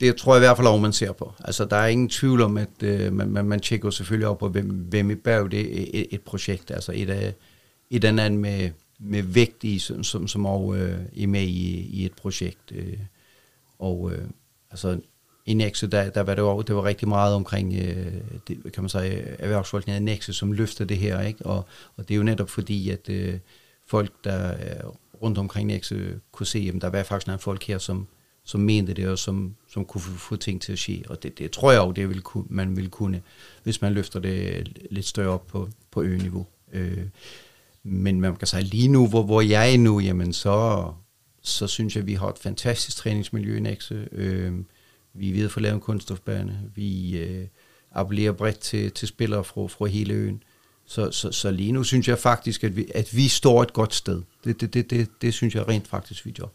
det 0.00 0.16
tror 0.16 0.34
jeg 0.34 0.42
i 0.42 0.46
hvert 0.46 0.56
fald 0.56 0.66
over, 0.66 0.80
man 0.80 0.92
ser 0.92 1.12
på. 1.12 1.32
Altså, 1.44 1.64
der 1.64 1.76
er 1.76 1.86
ingen 1.86 2.08
tvivl 2.08 2.40
om, 2.40 2.56
at 2.56 2.82
øh, 2.82 3.12
man, 3.12 3.30
man, 3.30 3.44
man 3.44 3.60
tjekker 3.60 3.90
selvfølgelig 3.90 4.28
op 4.28 4.38
på, 4.38 4.48
hvem, 4.48 4.66
hvem 4.66 5.10
i 5.10 5.14
bag 5.14 5.50
det 5.50 5.96
et, 5.98 6.06
et 6.10 6.20
projekt. 6.20 6.70
Altså 6.70 6.92
et 6.94 7.10
af, 7.10 7.34
et 7.90 8.04
andet 8.04 8.32
med, 8.32 8.70
med 8.98 9.22
vægt 9.22 9.64
i, 9.64 9.78
som, 9.78 10.04
som, 10.04 10.28
som 10.28 10.46
også 10.46 10.74
øh, 10.74 10.98
er 11.22 11.26
med 11.26 11.42
i, 11.42 11.88
i 11.92 12.04
et 12.04 12.12
projekt. 12.12 12.72
Øh, 12.74 12.98
og 13.78 14.12
øh, 14.12 14.28
altså, 14.70 15.00
i 15.46 15.54
Nexø, 15.54 15.86
der, 15.86 16.10
der 16.10 16.20
var 16.20 16.34
det, 16.34 16.42
jo, 16.42 16.62
det 16.62 16.76
var 16.76 16.84
rigtig 16.84 17.08
meget 17.08 17.34
omkring, 17.34 17.74
øh, 17.74 18.12
det, 18.48 18.72
kan 18.72 18.82
man 18.82 18.88
sige, 18.88 19.18
erhvervsfolkene 19.18 19.94
af 19.94 20.02
Nexø, 20.02 20.32
som 20.32 20.52
løfter 20.52 20.84
det 20.84 20.96
her, 20.96 21.20
ikke? 21.20 21.46
Og, 21.46 21.64
og 21.96 22.08
det 22.08 22.14
er 22.14 22.16
jo 22.16 22.22
netop 22.22 22.50
fordi, 22.50 22.90
at 22.90 23.08
øh, 23.08 23.38
folk, 23.86 24.12
der 24.24 24.54
øh, 24.54 24.90
rundt 25.22 25.38
omkring 25.38 25.66
Nexø, 25.66 26.12
kunne 26.32 26.46
se, 26.46 26.72
at 26.74 26.82
der 26.82 26.90
var 26.90 27.02
faktisk 27.02 27.26
nogle 27.26 27.38
folk 27.38 27.64
her, 27.64 27.78
som, 27.78 28.06
som 28.44 28.60
mente 28.60 28.94
det, 28.94 29.08
og 29.08 29.18
som, 29.18 29.54
som 29.68 29.84
kunne 29.84 30.00
få, 30.00 30.18
få 30.18 30.36
ting 30.36 30.62
til 30.62 30.72
at 30.72 30.78
ske. 30.78 31.04
Og 31.08 31.22
det, 31.22 31.38
det 31.38 31.50
tror 31.50 31.72
jeg 31.72 31.78
jo, 31.78 31.92
det 31.92 32.08
vil, 32.08 32.22
kunne, 32.22 32.44
man 32.48 32.76
vil 32.76 32.90
kunne, 32.90 33.22
hvis 33.62 33.82
man 33.82 33.92
løfter 33.92 34.20
det 34.20 34.68
lidt 34.90 35.06
større 35.06 35.28
op 35.28 35.46
på, 35.46 35.68
på 35.90 36.02
ø-niveau. 36.02 36.46
Øh, 36.72 37.04
men 37.82 38.20
man 38.20 38.36
kan 38.36 38.46
sige, 38.46 38.62
lige 38.62 38.88
nu, 38.88 39.08
hvor, 39.08 39.22
hvor 39.22 39.40
jeg 39.40 39.74
er 39.74 39.78
nu, 39.78 40.00
jamen 40.00 40.32
så, 40.32 40.84
så 41.48 41.66
synes 41.66 41.94
jeg, 41.94 42.00
at 42.00 42.06
vi 42.06 42.14
har 42.14 42.28
et 42.28 42.38
fantastisk 42.38 42.96
træningsmiljø 42.96 43.56
i 43.56 43.60
Nexe. 43.60 44.08
Øh, 44.12 44.52
vi 45.14 45.28
er 45.28 45.34
ved 45.34 45.44
at 45.44 45.50
få 45.50 45.60
lavet 45.60 45.74
en 45.74 45.80
kunststofbane. 45.80 46.70
Vi 46.74 47.18
øh, 47.18 47.46
appellerer 47.92 48.32
bredt 48.32 48.58
til, 48.58 48.90
til 48.90 49.08
spillere 49.08 49.44
fra, 49.44 49.66
fra 49.66 49.86
hele 49.86 50.14
øen. 50.14 50.42
Så, 50.86 51.10
så, 51.10 51.32
så 51.32 51.50
lige 51.50 51.72
nu 51.72 51.84
synes 51.84 52.08
jeg 52.08 52.18
faktisk, 52.18 52.64
at 52.64 52.76
vi, 52.76 52.86
at 52.94 53.16
vi 53.16 53.28
står 53.28 53.62
et 53.62 53.72
godt 53.72 53.94
sted. 53.94 54.22
Det, 54.44 54.60
det, 54.60 54.74
det, 54.74 54.90
det, 54.90 55.08
det 55.22 55.34
synes 55.34 55.54
jeg 55.54 55.68
rent 55.68 55.88
faktisk, 55.88 56.26
vi 56.26 56.32
gør. 56.32 56.46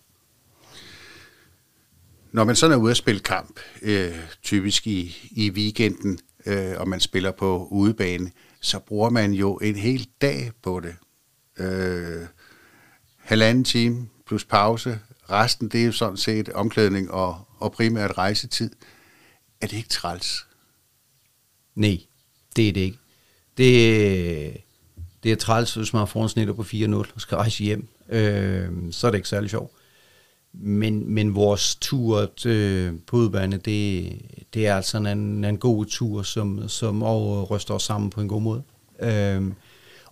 Når 2.31 2.43
man 2.43 2.55
sådan 2.55 2.77
er 2.77 2.81
ude 2.81 2.91
at 2.91 2.97
spille 2.97 3.19
kamp, 3.21 3.59
øh, 3.81 4.15
typisk 4.43 4.87
i, 4.87 5.29
i 5.31 5.49
weekenden, 5.49 6.19
øh, 6.45 6.73
og 6.77 6.87
man 6.87 6.99
spiller 6.99 7.31
på 7.31 7.67
udebane, 7.71 8.31
så 8.61 8.79
bruger 8.79 9.09
man 9.09 9.33
jo 9.33 9.55
en 9.55 9.75
hel 9.75 10.07
dag 10.21 10.51
på 10.61 10.79
det. 10.79 10.95
Øh, 11.65 12.27
halvanden 13.17 13.63
time 13.63 14.07
plus 14.27 14.45
pause. 14.45 14.99
Resten, 15.29 15.69
det 15.69 15.81
er 15.81 15.85
jo 15.85 15.91
sådan 15.91 16.17
set 16.17 16.49
omklædning 16.49 17.11
og, 17.11 17.47
og 17.59 17.71
primært 17.71 18.17
rejsetid. 18.17 18.71
Er 19.61 19.67
det 19.67 19.77
ikke 19.77 19.89
træls? 19.89 20.45
Nej, 21.75 21.97
det 22.55 22.69
er 22.69 22.73
det 22.73 22.81
ikke. 22.81 22.97
Det, 23.57 24.57
det 25.23 25.31
er 25.31 25.35
træls, 25.35 25.73
hvis 25.73 25.93
man 25.93 26.07
får 26.07 26.23
en 26.23 26.29
snitter 26.29 26.53
på 26.53 26.61
4-0 26.61 26.93
og 26.93 27.21
skal 27.21 27.35
rejse 27.35 27.63
hjem. 27.63 27.87
Øh, 28.09 28.69
så 28.91 29.07
er 29.07 29.11
det 29.11 29.17
ikke 29.17 29.29
særlig 29.29 29.49
sjovt. 29.49 29.71
Men, 30.53 31.13
men 31.13 31.35
vores 31.35 31.75
tur 31.75 32.31
til, 32.37 32.91
på 33.07 33.17
udbane, 33.17 33.57
det, 33.57 34.11
det 34.53 34.67
er 34.67 34.75
altså 34.75 34.97
en, 34.97 35.45
en 35.45 35.57
god 35.57 35.85
tur, 35.85 36.21
som, 36.21 36.69
som 36.69 37.03
også 37.03 37.43
ryster 37.43 37.73
os 37.73 37.83
sammen 37.83 38.09
på 38.09 38.21
en 38.21 38.27
god 38.27 38.41
måde. 38.41 38.63
Øh, 38.99 39.51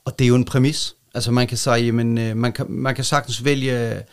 og 0.05 0.19
det 0.19 0.25
er 0.25 0.29
jo 0.29 0.35
en 0.35 0.45
præmis. 0.45 0.95
Altså 1.13 1.31
man 1.31 1.47
kan 1.47 1.57
sige, 1.57 1.75
jamen, 1.75 2.17
øh, 2.17 2.37
man, 2.37 2.51
kan, 2.51 2.65
man 2.69 2.95
kan 2.95 3.03
sagtens 3.03 3.45
vælge 3.45 4.03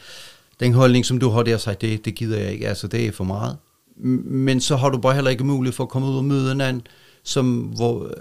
den 0.60 0.74
holdning, 0.74 1.06
som 1.06 1.18
du 1.18 1.28
har 1.28 1.42
der, 1.42 1.58
sagt, 1.58 1.80
det, 1.80 2.04
det 2.04 2.14
gider 2.14 2.38
jeg 2.38 2.52
ikke, 2.52 2.68
altså 2.68 2.86
det 2.86 3.06
er 3.06 3.12
for 3.12 3.24
meget. 3.24 3.56
Men 4.24 4.60
så 4.60 4.76
har 4.76 4.88
du 4.88 4.98
bare 4.98 5.14
heller 5.14 5.30
ikke 5.30 5.44
mulighed 5.44 5.74
for 5.74 5.84
at 5.84 5.90
komme 5.90 6.08
ud 6.08 6.16
og 6.16 6.24
møde 6.24 6.52
en 6.52 6.60
anden, 6.60 6.86
som, 7.22 7.60
hvor 7.60 8.12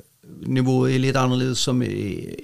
niveauet 0.46 0.96
er 0.96 1.00
lidt 1.00 1.18
anderledes, 1.18 1.58
som 1.58 1.82
er, 1.82 1.86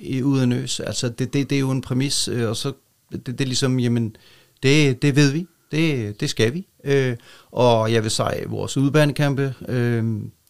er 0.10 0.24
uden 0.24 0.52
øs. 0.52 0.80
Altså 0.80 1.10
det, 1.10 1.34
det, 1.34 1.50
det 1.50 1.56
er 1.56 1.60
jo 1.60 1.72
en 1.72 1.82
præmis, 1.82 2.28
øh, 2.28 2.50
og 2.50 2.58
så 2.58 2.74
det, 3.12 3.26
det 3.26 3.42
er 3.42 3.46
ligesom, 3.46 3.80
jamen, 3.80 4.16
det, 4.64 5.02
det 5.02 5.16
ved 5.16 5.32
vi. 5.32 5.48
Det, 5.72 6.20
det 6.20 6.30
skal 6.30 6.54
vi. 6.54 6.68
Øh, 6.84 7.16
og 7.52 7.94
jeg 7.94 8.04
vil 8.04 8.12
sige, 8.12 8.46
vores 8.48 8.78
udbanekampe, 8.78 9.54
øh, 9.68 10.04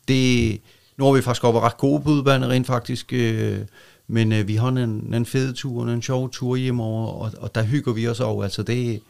det, 0.08 0.62
nu 0.98 1.08
er 1.08 1.14
vi 1.14 1.22
faktisk 1.22 1.44
oppe 1.44 1.60
ret 1.60 1.78
gode 1.78 2.04
på 2.04 2.10
udbane 2.10 2.50
rent 2.50 2.68
faktisk, 2.68 3.14
øh, 3.14 3.60
men 4.08 4.32
øh, 4.32 4.48
vi 4.48 4.56
har 4.56 4.68
en, 4.68 5.14
en 5.14 5.26
fed 5.26 5.54
tur, 5.54 5.88
en 5.88 6.02
sjov 6.02 6.32
tur 6.32 6.56
hjemover, 6.56 7.08
og, 7.08 7.32
og 7.38 7.56
der 7.56 7.64
hygger 7.64 7.94
vi 7.94 8.08
os 8.08 8.20
over. 8.20 8.44
Altså 8.44 8.64
det, 8.64 9.02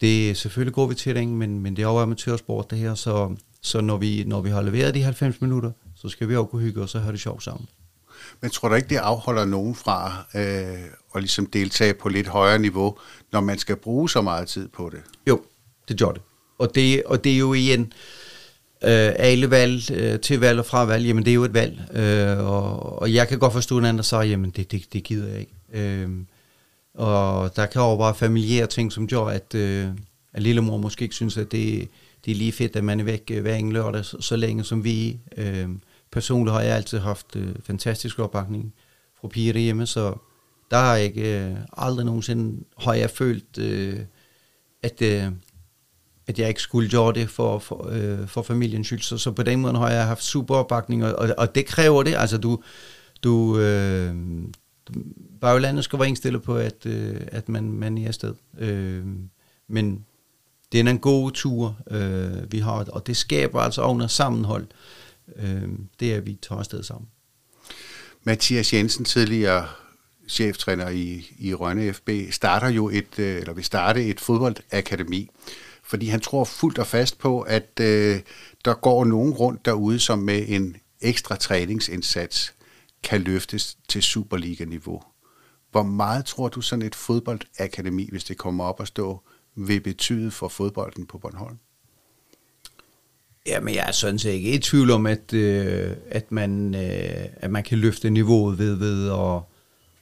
det 0.00 0.36
selvfølgelig 0.36 0.74
går 0.74 0.86
vi 0.86 0.94
til 0.94 1.16
det, 1.16 1.28
men, 1.28 1.60
men 1.60 1.76
det 1.76 1.82
er 1.82 1.86
jo 1.86 1.98
amatørsport 1.98 2.70
det 2.70 2.78
her, 2.78 2.94
så, 2.94 3.36
så 3.60 3.80
når, 3.80 3.96
vi, 3.96 4.24
når 4.26 4.40
vi 4.40 4.50
har 4.50 4.62
leveret 4.62 4.94
de 4.94 5.02
90 5.02 5.40
minutter, 5.40 5.70
så 5.96 6.08
skal 6.08 6.28
vi 6.28 6.36
også 6.36 6.46
kunne 6.48 6.62
hygge 6.62 6.82
os 6.82 6.94
og 6.94 7.02
have 7.02 7.12
det 7.12 7.20
sjovt 7.20 7.42
sammen. 7.42 7.68
Men 8.40 8.50
tror 8.50 8.68
du 8.68 8.74
ikke, 8.74 8.88
det 8.88 8.96
afholder 8.96 9.44
nogen 9.44 9.74
fra 9.74 10.26
øh, 10.34 10.84
at 11.14 11.22
ligesom 11.22 11.46
deltage 11.46 11.94
på 11.94 12.08
lidt 12.08 12.26
højere 12.26 12.58
niveau, 12.58 12.98
når 13.32 13.40
man 13.40 13.58
skal 13.58 13.76
bruge 13.76 14.10
så 14.10 14.22
meget 14.22 14.48
tid 14.48 14.68
på 14.68 14.90
det? 14.92 15.02
Jo, 15.26 15.40
det 15.88 15.98
gør 15.98 16.10
det. 16.10 16.22
Og 16.58 16.74
det, 16.74 17.02
og 17.04 17.24
det 17.24 17.32
er 17.32 17.38
jo 17.38 17.54
igen, 17.54 17.80
øh, 17.80 18.21
øh, 18.84 19.12
alle 19.16 19.50
valg, 19.50 19.90
øh, 19.90 20.20
til 20.20 20.40
valg 20.40 20.58
og 20.58 20.66
fra 20.66 20.84
valg, 20.84 21.06
jamen 21.06 21.24
det 21.24 21.30
er 21.30 21.34
jo 21.34 21.44
et 21.44 21.54
valg. 21.54 21.96
Øh, 21.96 22.38
og, 22.38 23.02
og 23.02 23.14
jeg 23.14 23.28
kan 23.28 23.38
godt 23.38 23.52
forstå, 23.52 23.76
at 23.76 23.80
en 23.80 23.86
anden 23.86 24.04
siger, 24.04 24.22
jamen 24.22 24.50
det, 24.50 24.72
det, 24.72 24.92
det 24.92 25.04
gider 25.04 25.28
jeg 25.28 25.40
ikke. 25.40 25.54
Øh, 25.72 26.10
og 26.94 27.56
der 27.56 27.66
kan 27.66 27.82
jo 27.82 27.96
bare 27.96 28.14
familiære 28.14 28.66
ting, 28.66 28.92
som 28.92 29.08
gør, 29.08 29.24
at, 29.24 29.54
øh, 29.54 29.88
at 30.32 30.42
lillemor 30.42 30.76
måske 30.76 31.02
ikke 31.02 31.14
synes, 31.14 31.36
at 31.36 31.52
det, 31.52 31.88
det 32.24 32.30
er 32.30 32.34
lige 32.34 32.52
fedt, 32.52 32.76
at 32.76 32.84
man 32.84 33.00
er 33.00 33.04
væk 33.04 33.22
øh, 33.30 33.42
hver 33.42 33.54
en 33.54 33.72
lørdag 33.72 34.04
så, 34.04 34.16
så 34.20 34.36
længe 34.36 34.64
som 34.64 34.84
vi 34.84 35.18
øh, 35.36 35.68
Personligt 36.12 36.52
har 36.52 36.60
jeg 36.60 36.76
altid 36.76 36.98
haft 36.98 37.36
øh, 37.36 37.54
fantastisk 37.64 38.18
opbakning 38.18 38.74
fra 39.20 39.28
piger 39.28 39.52
derhjemme, 39.52 39.86
så 39.86 40.14
der 40.70 40.76
har 40.76 40.96
jeg 40.96 41.04
ikke 41.04 41.40
øh, 41.40 41.56
aldrig 41.76 42.06
nogensinde 42.06 42.64
har 42.78 42.94
jeg 42.94 43.10
følt, 43.10 43.58
øh, 43.58 43.98
at, 44.82 45.02
øh, 45.02 45.24
at 46.26 46.38
jeg 46.38 46.48
ikke 46.48 46.60
skulle 46.60 46.90
gøre 46.90 47.12
det 47.12 47.30
for, 47.30 47.58
for, 47.58 47.88
øh, 47.92 48.28
for 48.28 48.42
familiens 48.42 48.86
skyld. 48.86 49.00
Så, 49.00 49.18
så 49.18 49.30
på 49.30 49.42
den 49.42 49.60
måde 49.60 49.78
har 49.78 49.90
jeg 49.90 50.06
haft 50.06 50.24
super 50.24 50.54
opbakning, 50.54 51.04
og, 51.04 51.14
og, 51.14 51.34
og 51.38 51.54
det 51.54 51.66
kræver 51.66 52.02
det. 52.02 52.14
Altså 52.14 52.38
du, 52.38 52.62
du 53.22 53.58
øh, 53.58 54.14
baglandet 55.40 55.84
skal 55.84 55.98
være 55.98 56.08
indstillet 56.08 56.42
på, 56.42 56.56
at, 56.56 56.86
øh, 56.86 57.20
at 57.26 57.48
man, 57.48 57.72
man 57.72 57.98
er 57.98 58.08
afsted. 58.08 58.34
Øh, 58.58 59.06
men 59.68 60.04
det 60.72 60.80
er 60.80 60.90
en 60.90 60.98
god 60.98 61.32
tur, 61.32 61.76
øh, 61.90 62.52
vi 62.52 62.58
har, 62.58 62.84
og 62.92 63.06
det 63.06 63.16
skaber 63.16 63.60
altså 63.60 63.82
under 63.82 64.06
sammenhold 64.06 64.66
øh, 65.36 65.68
det 66.00 66.12
er, 66.12 66.16
at 66.16 66.26
vi 66.26 66.38
tager 66.42 66.58
afsted 66.58 66.82
sammen. 66.82 67.08
Mathias 68.24 68.72
Jensen, 68.72 69.04
tidligere 69.04 69.68
cheftræner 70.28 70.88
i, 70.88 71.26
i 71.38 71.54
Rønne 71.54 71.92
FB, 71.92 72.10
starter 72.30 72.68
jo 72.68 72.88
et, 72.88 73.18
øh, 73.18 73.36
eller 73.36 73.52
vil 73.52 73.64
starte 73.64 74.04
et 74.04 74.20
fodboldakademi, 74.20 75.30
fordi 75.92 76.06
han 76.06 76.20
tror 76.20 76.44
fuldt 76.44 76.78
og 76.78 76.86
fast 76.86 77.18
på, 77.18 77.40
at 77.40 77.80
øh, 77.80 78.20
der 78.64 78.74
går 78.74 79.04
nogen 79.04 79.32
rundt 79.32 79.64
derude, 79.64 79.98
som 79.98 80.18
med 80.18 80.44
en 80.48 80.76
ekstra 81.00 81.36
træningsindsats 81.36 82.54
kan 83.02 83.20
løftes 83.20 83.78
til 83.88 84.02
Superliga-niveau. 84.02 85.02
Hvor 85.70 85.82
meget 85.82 86.24
tror 86.24 86.48
du 86.48 86.60
sådan 86.60 86.84
et 86.84 86.94
fodboldakademi, 86.94 88.08
hvis 88.10 88.24
det 88.24 88.38
kommer 88.38 88.64
op 88.64 88.80
at 88.80 88.88
stå, 88.88 89.20
vil 89.54 89.80
betyde 89.80 90.30
for 90.30 90.48
fodbolden 90.48 91.06
på 91.06 91.18
Bornholm? 91.18 91.58
Jamen, 93.46 93.74
jeg 93.74 93.84
er 93.88 93.92
sådan 93.92 94.18
set 94.18 94.30
ikke 94.30 94.52
i 94.52 94.58
tvivl 94.58 94.90
om, 94.90 95.06
at, 95.06 95.32
øh, 95.32 95.96
at, 96.10 96.32
man, 96.32 96.74
øh, 96.74 97.26
at 97.36 97.50
man 97.50 97.62
kan 97.62 97.78
løfte 97.78 98.10
niveauet 98.10 98.58
ved, 98.58 98.74
ved 98.74 99.10
at, 99.10 99.42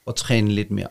at 0.07 0.14
træne 0.14 0.53
lidt 0.53 0.70
mere. 0.70 0.88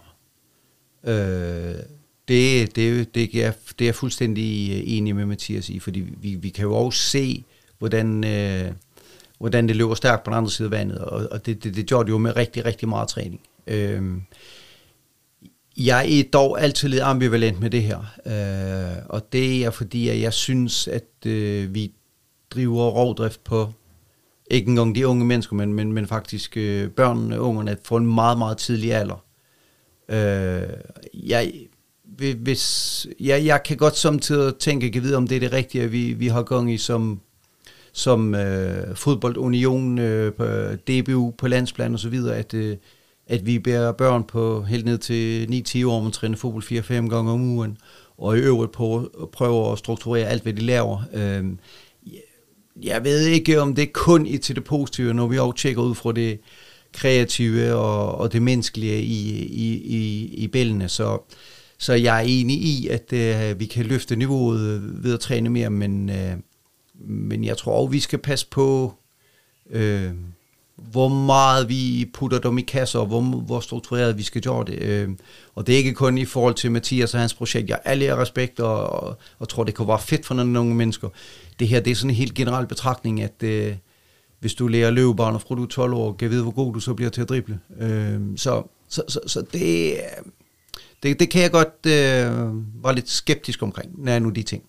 Øh, 1.03 1.98
det, 2.29 2.75
det, 2.75 3.15
det, 3.15 3.23
er, 3.23 3.51
det 3.79 3.81
er 3.81 3.85
jeg 3.85 3.95
fuldstændig 3.95 4.71
øh, 4.71 4.81
enig 4.85 5.15
med 5.15 5.25
Mathias 5.25 5.69
i, 5.69 5.79
fordi 5.79 6.05
vi, 6.21 6.35
vi 6.35 6.49
kan 6.49 6.63
jo 6.63 6.75
også 6.75 6.99
se, 6.99 7.43
hvordan, 7.79 8.23
øh, 8.23 8.71
hvordan 9.37 9.67
det 9.67 9.75
løber 9.75 9.95
stærkt 9.95 10.23
på 10.23 10.29
den 10.29 10.37
andre 10.37 10.51
side 10.51 10.65
af 10.65 10.71
vandet, 10.71 10.97
og, 10.97 11.27
og 11.31 11.45
det, 11.45 11.63
det, 11.63 11.75
det 11.75 11.85
gjorde 11.85 12.05
det 12.05 12.11
jo 12.11 12.17
med 12.17 12.35
rigtig, 12.35 12.65
rigtig 12.65 12.89
meget 12.89 13.07
træning. 13.07 13.41
Øh, 13.67 14.03
jeg 15.77 16.19
er 16.19 16.23
dog 16.33 16.61
altid 16.61 16.89
lidt 16.89 17.01
ambivalent 17.01 17.59
med 17.59 17.69
det 17.69 17.83
her, 17.83 17.99
øh, 18.25 19.05
og 19.09 19.33
det 19.33 19.65
er 19.65 19.71
fordi, 19.71 20.09
at 20.09 20.21
jeg 20.21 20.33
synes, 20.33 20.87
at 20.87 21.25
øh, 21.25 21.73
vi 21.73 21.91
driver 22.51 22.89
rovdrift 22.89 23.43
på 23.43 23.73
ikke 24.51 24.69
engang 24.69 24.95
de 24.95 25.07
unge 25.07 25.25
mennesker, 25.25 25.55
men, 25.55 25.73
men, 25.73 25.93
men 25.93 26.07
faktisk 26.07 26.57
øh, 26.57 26.89
børnene, 26.89 27.39
ungerne, 27.39 27.77
får 27.83 27.97
en 27.97 28.13
meget, 28.13 28.37
meget 28.37 28.57
tidlig 28.57 28.93
alder. 28.93 29.23
Øh, 30.09 30.69
jeg, 31.13 31.53
hvis, 32.19 33.07
ja, 33.19 33.41
jeg 33.43 33.63
kan 33.63 33.77
godt 33.77 33.97
samtidig 33.97 34.55
tænke, 34.55 34.91
kan 34.91 35.03
vide, 35.03 35.15
om 35.15 35.27
det 35.27 35.35
er 35.35 35.39
det 35.39 35.53
rigtige, 35.53 35.91
vi, 35.91 36.13
vi 36.13 36.27
har 36.27 36.43
gang 36.43 36.73
i 36.73 36.77
som, 36.77 37.19
som 37.93 38.35
øh, 38.35 38.95
fodboldunion, 38.95 39.99
øh, 39.99 40.33
på 40.33 40.45
DBU, 40.87 41.31
på 41.37 41.47
landsplan 41.47 41.93
og 41.93 41.99
så 41.99 42.09
videre, 42.09 42.35
at, 42.35 42.53
øh, 42.53 42.77
at 43.27 43.45
vi 43.45 43.59
bærer 43.59 43.91
børn 43.91 44.23
på 44.23 44.63
helt 44.63 44.85
ned 44.85 44.97
til 44.97 45.45
9-10 45.67 45.87
år, 45.87 46.01
man 46.01 46.11
træner 46.11 46.37
fodbold 46.37 46.63
4-5 46.63 46.93
gange 46.93 47.31
om 47.31 47.41
ugen, 47.41 47.77
og 48.17 48.37
i 48.37 48.39
øvrigt 48.39 48.71
på, 48.71 49.11
prøver 49.33 49.71
at 49.71 49.79
strukturere 49.79 50.27
alt, 50.27 50.43
hvad 50.43 50.53
de 50.53 50.61
laver. 50.61 51.03
Øh, 51.13 51.45
jeg 52.83 53.03
ved 53.03 53.25
ikke, 53.25 53.61
om 53.61 53.75
det 53.75 53.81
er 53.81 53.91
kun 53.93 54.25
i 54.25 54.37
til 54.37 54.55
det 54.55 54.63
positive, 54.63 55.13
når 55.13 55.27
vi 55.27 55.37
også 55.37 55.57
tjekker 55.57 55.81
ud 55.81 55.95
fra 55.95 56.11
det 56.11 56.39
kreative 56.93 57.73
og, 57.73 58.15
og 58.15 58.33
det 58.33 58.41
menneskelige 58.41 59.01
i, 59.01 59.45
i, 59.45 59.73
i, 59.75 60.25
i 60.33 60.47
bællene. 60.47 60.89
Så, 60.89 61.17
så 61.79 61.93
jeg 61.93 62.17
er 62.17 62.25
enig 62.27 62.57
i, 62.57 62.87
at 62.87 63.13
øh, 63.13 63.59
vi 63.59 63.65
kan 63.65 63.85
løfte 63.85 64.15
niveauet 64.15 64.81
ved 65.03 65.13
at 65.13 65.19
træne 65.19 65.49
mere, 65.49 65.69
men, 65.69 66.09
øh, 66.09 66.33
men 66.93 67.43
jeg 67.43 67.57
tror 67.57 67.73
også, 67.73 67.91
vi 67.91 67.99
skal 67.99 68.19
passe 68.19 68.47
på, 68.51 68.93
øh, 69.69 70.11
hvor 70.75 71.07
meget 71.07 71.69
vi 71.69 72.09
putter 72.13 72.39
dem 72.39 72.57
i 72.57 72.61
kasser, 72.61 72.99
og 72.99 73.05
hvor, 73.05 73.21
hvor 73.21 73.59
struktureret 73.59 74.17
vi 74.17 74.23
skal 74.23 74.41
gøre 74.41 74.65
det. 74.65 74.81
Øh, 74.81 75.09
og 75.55 75.67
det 75.67 75.73
er 75.73 75.77
ikke 75.77 75.93
kun 75.93 76.17
i 76.17 76.25
forhold 76.25 76.53
til 76.53 76.71
Mathias 76.71 77.13
og 77.13 77.19
hans 77.19 77.33
projekt. 77.33 77.69
Jeg 77.69 77.79
alle 77.85 78.17
respekt, 78.17 78.59
og, 78.59 78.89
og, 78.89 79.17
og 79.39 79.49
tror, 79.49 79.63
det 79.63 79.75
kan 79.75 79.87
være 79.87 79.99
fedt 79.99 80.25
for 80.25 80.35
nogle 80.35 80.59
unge 80.59 80.75
mennesker. 80.75 81.09
Det 81.59 81.67
her, 81.67 81.79
det 81.79 81.91
er 81.91 81.95
sådan 81.95 82.09
en 82.09 82.15
helt 82.15 82.33
generel 82.33 82.67
betragtning, 82.67 83.21
at 83.21 83.43
øh, 83.43 83.75
hvis 84.39 84.53
du 84.53 84.67
lærer 84.67 84.91
løbebaner 84.91 85.39
fra 85.39 85.55
du 85.55 85.63
er 85.63 85.67
12 85.67 85.93
år, 85.93 86.13
kan 86.13 86.29
vide, 86.29 86.43
hvor 86.43 86.51
god 86.51 86.73
du 86.73 86.79
så 86.79 86.93
bliver 86.93 87.09
til 87.09 87.21
at 87.21 87.29
drible. 87.29 87.59
Øh, 87.79 88.19
så, 88.35 88.63
så, 88.89 89.03
så, 89.07 89.19
så 89.27 89.43
det, 89.53 89.91
øh, 89.91 89.97
det, 91.03 91.19
det 91.19 91.29
kan 91.29 91.41
jeg 91.41 91.51
godt 91.51 91.85
øh, 91.85 92.83
være 92.83 92.95
lidt 92.95 93.09
skeptisk 93.09 93.63
omkring, 93.63 94.03
når 94.03 94.11
jeg 94.11 94.19
nu 94.19 94.29
de 94.29 94.43
ting. 94.43 94.63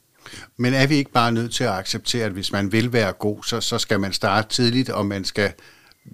Men 0.56 0.74
er 0.74 0.86
vi 0.86 0.94
ikke 0.94 1.12
bare 1.12 1.32
nødt 1.32 1.54
til 1.54 1.64
at 1.64 1.70
acceptere, 1.70 2.24
at 2.24 2.32
hvis 2.32 2.52
man 2.52 2.72
vil 2.72 2.92
være 2.92 3.12
god, 3.12 3.42
så, 3.44 3.60
så 3.60 3.78
skal 3.78 4.00
man 4.00 4.12
starte 4.12 4.48
tidligt, 4.48 4.88
og 4.88 5.06
man 5.06 5.24
skal 5.24 5.52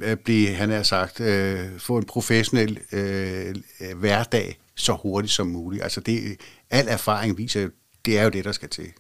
øh, 0.03 0.17
blive, 0.17 0.49
han 0.49 0.71
har 0.71 0.83
sagt, 0.83 1.21
øh, 1.21 1.79
få 1.79 1.99
en 1.99 2.05
professionel 2.05 2.79
øh, 2.93 3.55
øh, 3.81 3.99
hverdag 3.99 4.59
så 4.75 4.93
hurtigt 4.93 5.33
som 5.33 5.47
muligt. 5.47 5.83
Altså 5.83 6.01
det, 6.01 6.37
al 6.71 6.89
erfaring 6.89 7.39
viser, 7.39 7.69
det 8.05 8.19
er 8.19 8.25
jo 8.25 8.31
det, 8.31 8.45
der 8.45 8.53
skal 8.53 8.69
til. 8.69 8.93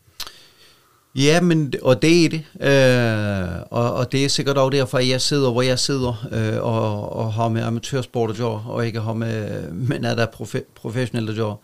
Ja, 1.17 1.41
men, 1.41 1.73
og 1.83 2.03
det 2.03 2.25
er 2.25 2.29
det. 2.29 2.45
Øh, 2.61 3.63
og, 3.71 3.95
og 3.95 4.13
det 4.13 4.25
er 4.25 4.29
sikkert 4.29 4.59
også 4.59 4.71
derfor, 4.71 4.99
at 4.99 5.09
jeg 5.09 5.21
sidder, 5.21 5.53
hvor 5.53 5.63
jeg 5.63 5.79
sidder, 5.79 6.29
øh, 6.33 6.63
og, 6.63 7.13
og 7.13 7.33
har 7.33 7.49
med 7.49 7.63
amatørsport 7.63 8.31
at 8.31 8.37
gøre, 8.37 8.65
og 8.67 8.87
ikke 8.87 9.01
har 9.01 9.13
med, 9.13 9.71
men 9.73 10.01
noget, 10.01 10.17
der 10.17 10.27
er 10.27 10.31
profe, 10.31 10.63
professionelle 10.75 11.31
at 11.31 11.37
gøre. 11.37 11.57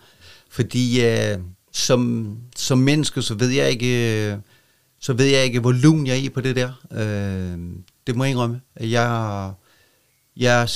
Fordi 0.50 1.04
øh, 1.04 1.38
som, 1.72 2.30
som 2.56 2.78
menneske, 2.78 3.22
så 3.22 3.34
ved 3.34 3.48
jeg 3.48 3.70
ikke, 3.70 4.30
øh, 4.30 4.36
så 5.00 5.12
ved 5.12 5.26
jeg 5.26 5.44
ikke, 5.44 5.60
hvor 5.60 5.72
lun 5.72 6.06
jeg 6.06 6.12
er 6.12 6.20
i 6.20 6.28
på 6.28 6.40
det 6.40 6.56
der. 6.56 6.70
Øh, 6.92 7.58
det 8.06 8.16
må 8.16 8.24
jeg 8.24 8.30
indrømme. 8.30 8.60
Jeg, 8.80 9.52
jeg 10.36 10.68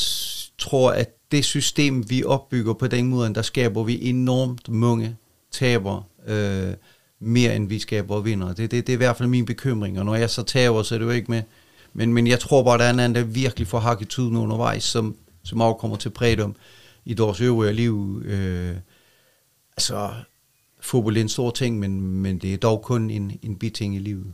tror, 0.59 0.91
at 0.91 1.11
det 1.33 1.45
system, 1.45 2.11
vi 2.11 2.25
opbygger 2.25 2.75
på 2.75 2.87
den 2.87 3.07
måde, 3.07 3.35
der 3.35 3.43
skaber 3.43 3.85
vi 3.85 4.09
enormt 4.09 4.69
mange 4.69 5.17
taber. 5.53 6.03
Øh, 6.27 6.75
mere 7.21 7.57
end 7.57 7.69
vi 7.69 7.79
skaber 7.79 8.21
vinder. 8.21 8.49
Det, 8.49 8.71
det, 8.71 8.87
det 8.87 8.89
er 8.89 8.97
i 8.97 8.97
hvert 8.97 9.17
fald 9.17 9.29
min 9.29 9.47
bekymring, 9.47 9.99
og 9.99 10.05
når 10.05 10.15
jeg 10.15 10.31
så 10.31 10.43
tager, 10.43 10.83
så 10.83 10.95
er 10.95 10.99
det 10.99 11.07
jo 11.07 11.11
ikke 11.11 11.31
med. 11.31 11.43
Men, 11.93 12.13
men 12.13 12.27
jeg 12.27 12.41
tror 12.41 12.63
bare, 12.63 12.79
der 12.79 12.85
er 12.85 12.91
en 12.91 13.01
anden, 13.01 13.15
der 13.15 13.23
virkelig 13.23 13.67
får 13.67 13.79
hakket 13.79 14.09
tiden 14.09 14.37
undervejs, 14.37 14.85
som, 14.85 15.17
som 15.45 15.61
også 15.61 15.75
kommer 15.75 15.97
til 15.97 16.11
prædom 16.11 16.57
i 17.05 17.15
deres 17.15 17.41
øvrige 17.41 17.73
liv. 17.73 18.23
Øh, 18.25 18.77
altså, 19.77 20.11
fodbold 20.81 21.17
er 21.17 21.21
en 21.21 21.29
stor 21.29 21.51
ting, 21.51 21.79
men, 21.79 22.01
men 22.01 22.39
det 22.39 22.55
er 22.55 22.57
dog 22.57 22.83
kun 22.83 23.11
en, 23.11 23.39
en 23.43 23.57
biting 23.57 23.97
i 23.97 23.99
livet. 23.99 24.33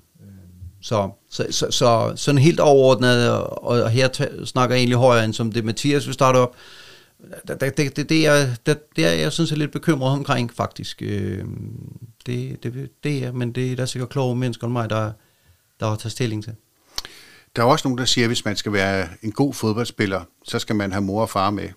Så, 0.84 1.10
så, 1.30 1.46
så, 1.50 1.66
så 1.70 2.12
sådan 2.16 2.38
helt 2.38 2.60
overordnet, 2.60 3.30
og, 3.30 3.64
og 3.64 3.90
her 3.90 4.08
t- 4.08 4.44
snakker 4.44 4.74
jeg 4.76 4.80
egentlig 4.80 4.98
højere 4.98 5.24
end 5.24 5.32
som 5.32 5.52
det 5.52 5.64
Mathias 5.64 6.06
vil 6.06 6.14
starte 6.14 6.36
op, 6.36 6.54
det, 7.48 7.60
det, 7.60 7.96
det, 7.96 8.08
det, 8.08 8.26
er, 8.26 8.46
det, 8.66 8.96
det 8.96 9.06
er 9.06 9.10
jeg 9.10 9.32
synes 9.32 9.52
er 9.52 9.56
lidt 9.56 9.72
bekymret 9.72 10.12
omkring 10.12 10.52
faktisk. 10.52 11.02
Øh, 11.02 11.44
det, 12.26 12.62
det, 12.62 12.90
det 13.04 13.24
er, 13.24 13.32
men 13.32 13.52
det 13.52 13.72
er 13.72 13.76
der 13.76 13.86
sikkert 13.86 14.08
kloge 14.08 14.36
mennesker 14.36 14.66
end 14.66 14.72
mig, 14.72 14.90
der, 14.90 15.12
der 15.80 15.88
har 15.88 15.96
taget 15.96 16.12
stilling 16.12 16.44
til. 16.44 16.54
Der 17.56 17.62
er 17.62 17.66
også 17.66 17.88
nogen, 17.88 17.98
der 17.98 18.04
siger, 18.04 18.24
at 18.24 18.28
hvis 18.28 18.44
man 18.44 18.56
skal 18.56 18.72
være 18.72 19.08
en 19.22 19.32
god 19.32 19.54
fodboldspiller, 19.54 20.24
så 20.44 20.58
skal 20.58 20.76
man 20.76 20.92
have 20.92 21.02
mor 21.02 21.22
og 21.22 21.30
far 21.30 21.50
med. 21.50 21.68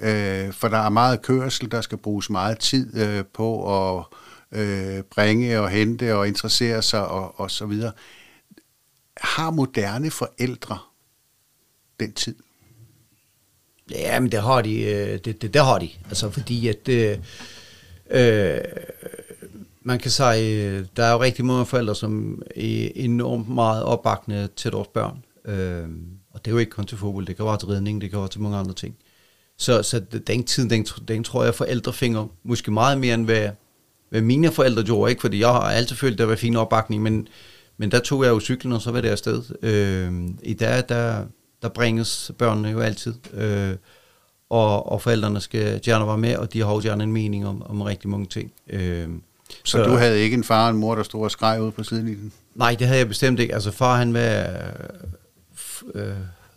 Øh, 0.00 0.52
for 0.52 0.68
der 0.68 0.78
er 0.78 0.88
meget 0.88 1.22
kørsel, 1.22 1.70
der 1.70 1.80
skal 1.80 1.98
bruges 1.98 2.30
meget 2.30 2.58
tid 2.58 3.00
øh, 3.00 3.24
på 3.24 3.48
at 3.96 4.04
øh, 4.52 5.02
bringe 5.02 5.60
og 5.60 5.70
hente 5.70 6.14
og 6.14 6.28
interessere 6.28 6.82
sig 6.82 7.08
og, 7.08 7.40
og 7.40 7.50
så 7.50 7.66
videre. 7.66 7.92
Har 9.16 9.50
moderne 9.50 10.10
forældre 10.10 10.78
den 12.00 12.12
tid? 12.12 12.36
Ja, 13.90 14.20
men 14.20 14.32
det 14.32 14.42
har 14.42 14.62
de. 14.62 14.82
Øh, 14.82 15.18
det, 15.24 15.42
det, 15.42 15.54
det 15.54 15.64
har 15.64 15.78
de. 15.78 15.88
Altså 16.08 16.30
fordi 16.30 16.68
at... 16.68 16.88
Øh, 16.88 17.18
øh, 18.10 18.60
man 19.82 19.98
kan 19.98 20.10
sige, 20.10 20.66
øh, 20.66 20.84
der 20.96 21.04
er 21.04 21.12
jo 21.12 21.20
rigtig 21.20 21.44
mange 21.44 21.66
forældre, 21.66 21.94
som 21.94 22.42
er 22.56 22.88
enormt 22.94 23.48
meget 23.48 23.82
opbakne 23.82 24.48
til 24.56 24.72
deres 24.72 24.88
børn. 24.88 25.24
Øh, 25.44 25.88
og 26.30 26.44
det 26.44 26.50
er 26.50 26.52
jo 26.52 26.58
ikke 26.58 26.70
kun 26.70 26.86
til 26.86 26.98
fodbold, 26.98 27.26
det 27.26 27.36
kan 27.36 27.44
være 27.44 27.58
til 27.58 27.68
redning, 27.68 28.00
det 28.00 28.10
kan 28.10 28.18
være 28.18 28.28
til 28.28 28.40
mange 28.40 28.56
andre 28.56 28.74
ting. 28.74 28.96
Så, 29.58 29.82
så 29.82 30.00
den 30.26 30.44
tid, 30.44 30.68
den, 30.68 30.86
den 31.08 31.24
tror 31.24 31.44
jeg, 31.44 31.54
forældre 31.54 31.92
finger 31.92 32.26
måske 32.42 32.70
meget 32.70 32.98
mere, 32.98 33.14
end 33.14 33.24
hvad, 33.24 33.48
hvad 34.10 34.20
mine 34.20 34.52
forældre 34.52 34.82
gjorde. 34.82 35.10
Ikke? 35.10 35.20
Fordi 35.20 35.40
jeg 35.40 35.48
har 35.48 35.60
altid 35.60 35.96
følt, 35.96 36.12
at 36.12 36.18
der 36.18 36.24
var 36.24 36.36
fin 36.36 36.56
opbakning, 36.56 37.02
men, 37.02 37.28
men 37.76 37.90
der 37.90 37.98
tog 37.98 38.24
jeg 38.24 38.30
jo 38.30 38.40
cyklen, 38.40 38.72
og 38.72 38.82
så 38.82 38.90
var 38.90 39.00
det 39.00 39.08
afsted. 39.08 39.42
Øh, 39.62 40.12
I 40.42 40.54
dag, 40.54 40.84
der, 40.88 41.24
der 41.66 41.72
bringes 41.74 42.30
børnene 42.38 42.68
jo 42.68 42.80
altid. 42.80 43.14
Øh, 43.34 43.76
og, 44.50 44.92
og 44.92 45.02
forældrene 45.02 45.40
skal 45.40 45.80
gerne 45.82 46.06
være 46.06 46.18
med, 46.18 46.36
og 46.36 46.52
de 46.52 46.60
har 46.60 46.72
jo 46.72 46.80
gerne 46.82 47.04
en 47.04 47.12
mening 47.12 47.46
om, 47.46 47.62
om 47.62 47.80
rigtig 47.80 48.10
mange 48.10 48.26
ting. 48.26 48.52
Øh, 48.68 49.08
så, 49.48 49.54
så 49.64 49.84
du 49.84 49.90
havde 49.90 50.20
ikke 50.20 50.34
en 50.34 50.44
far 50.44 50.64
og 50.64 50.70
en 50.70 50.76
mor, 50.76 50.94
der 50.94 51.02
stod 51.02 51.22
og 51.22 51.30
skreg 51.30 51.62
ud 51.62 51.70
på 51.70 51.84
sidelinjen? 51.84 52.32
Nej, 52.54 52.76
det 52.78 52.86
havde 52.86 52.98
jeg 52.98 53.08
bestemt 53.08 53.40
ikke. 53.40 53.54
Altså 53.54 53.70
far, 53.70 53.96
han 53.96 54.14
var 54.14 54.46
øh, 55.94 56.16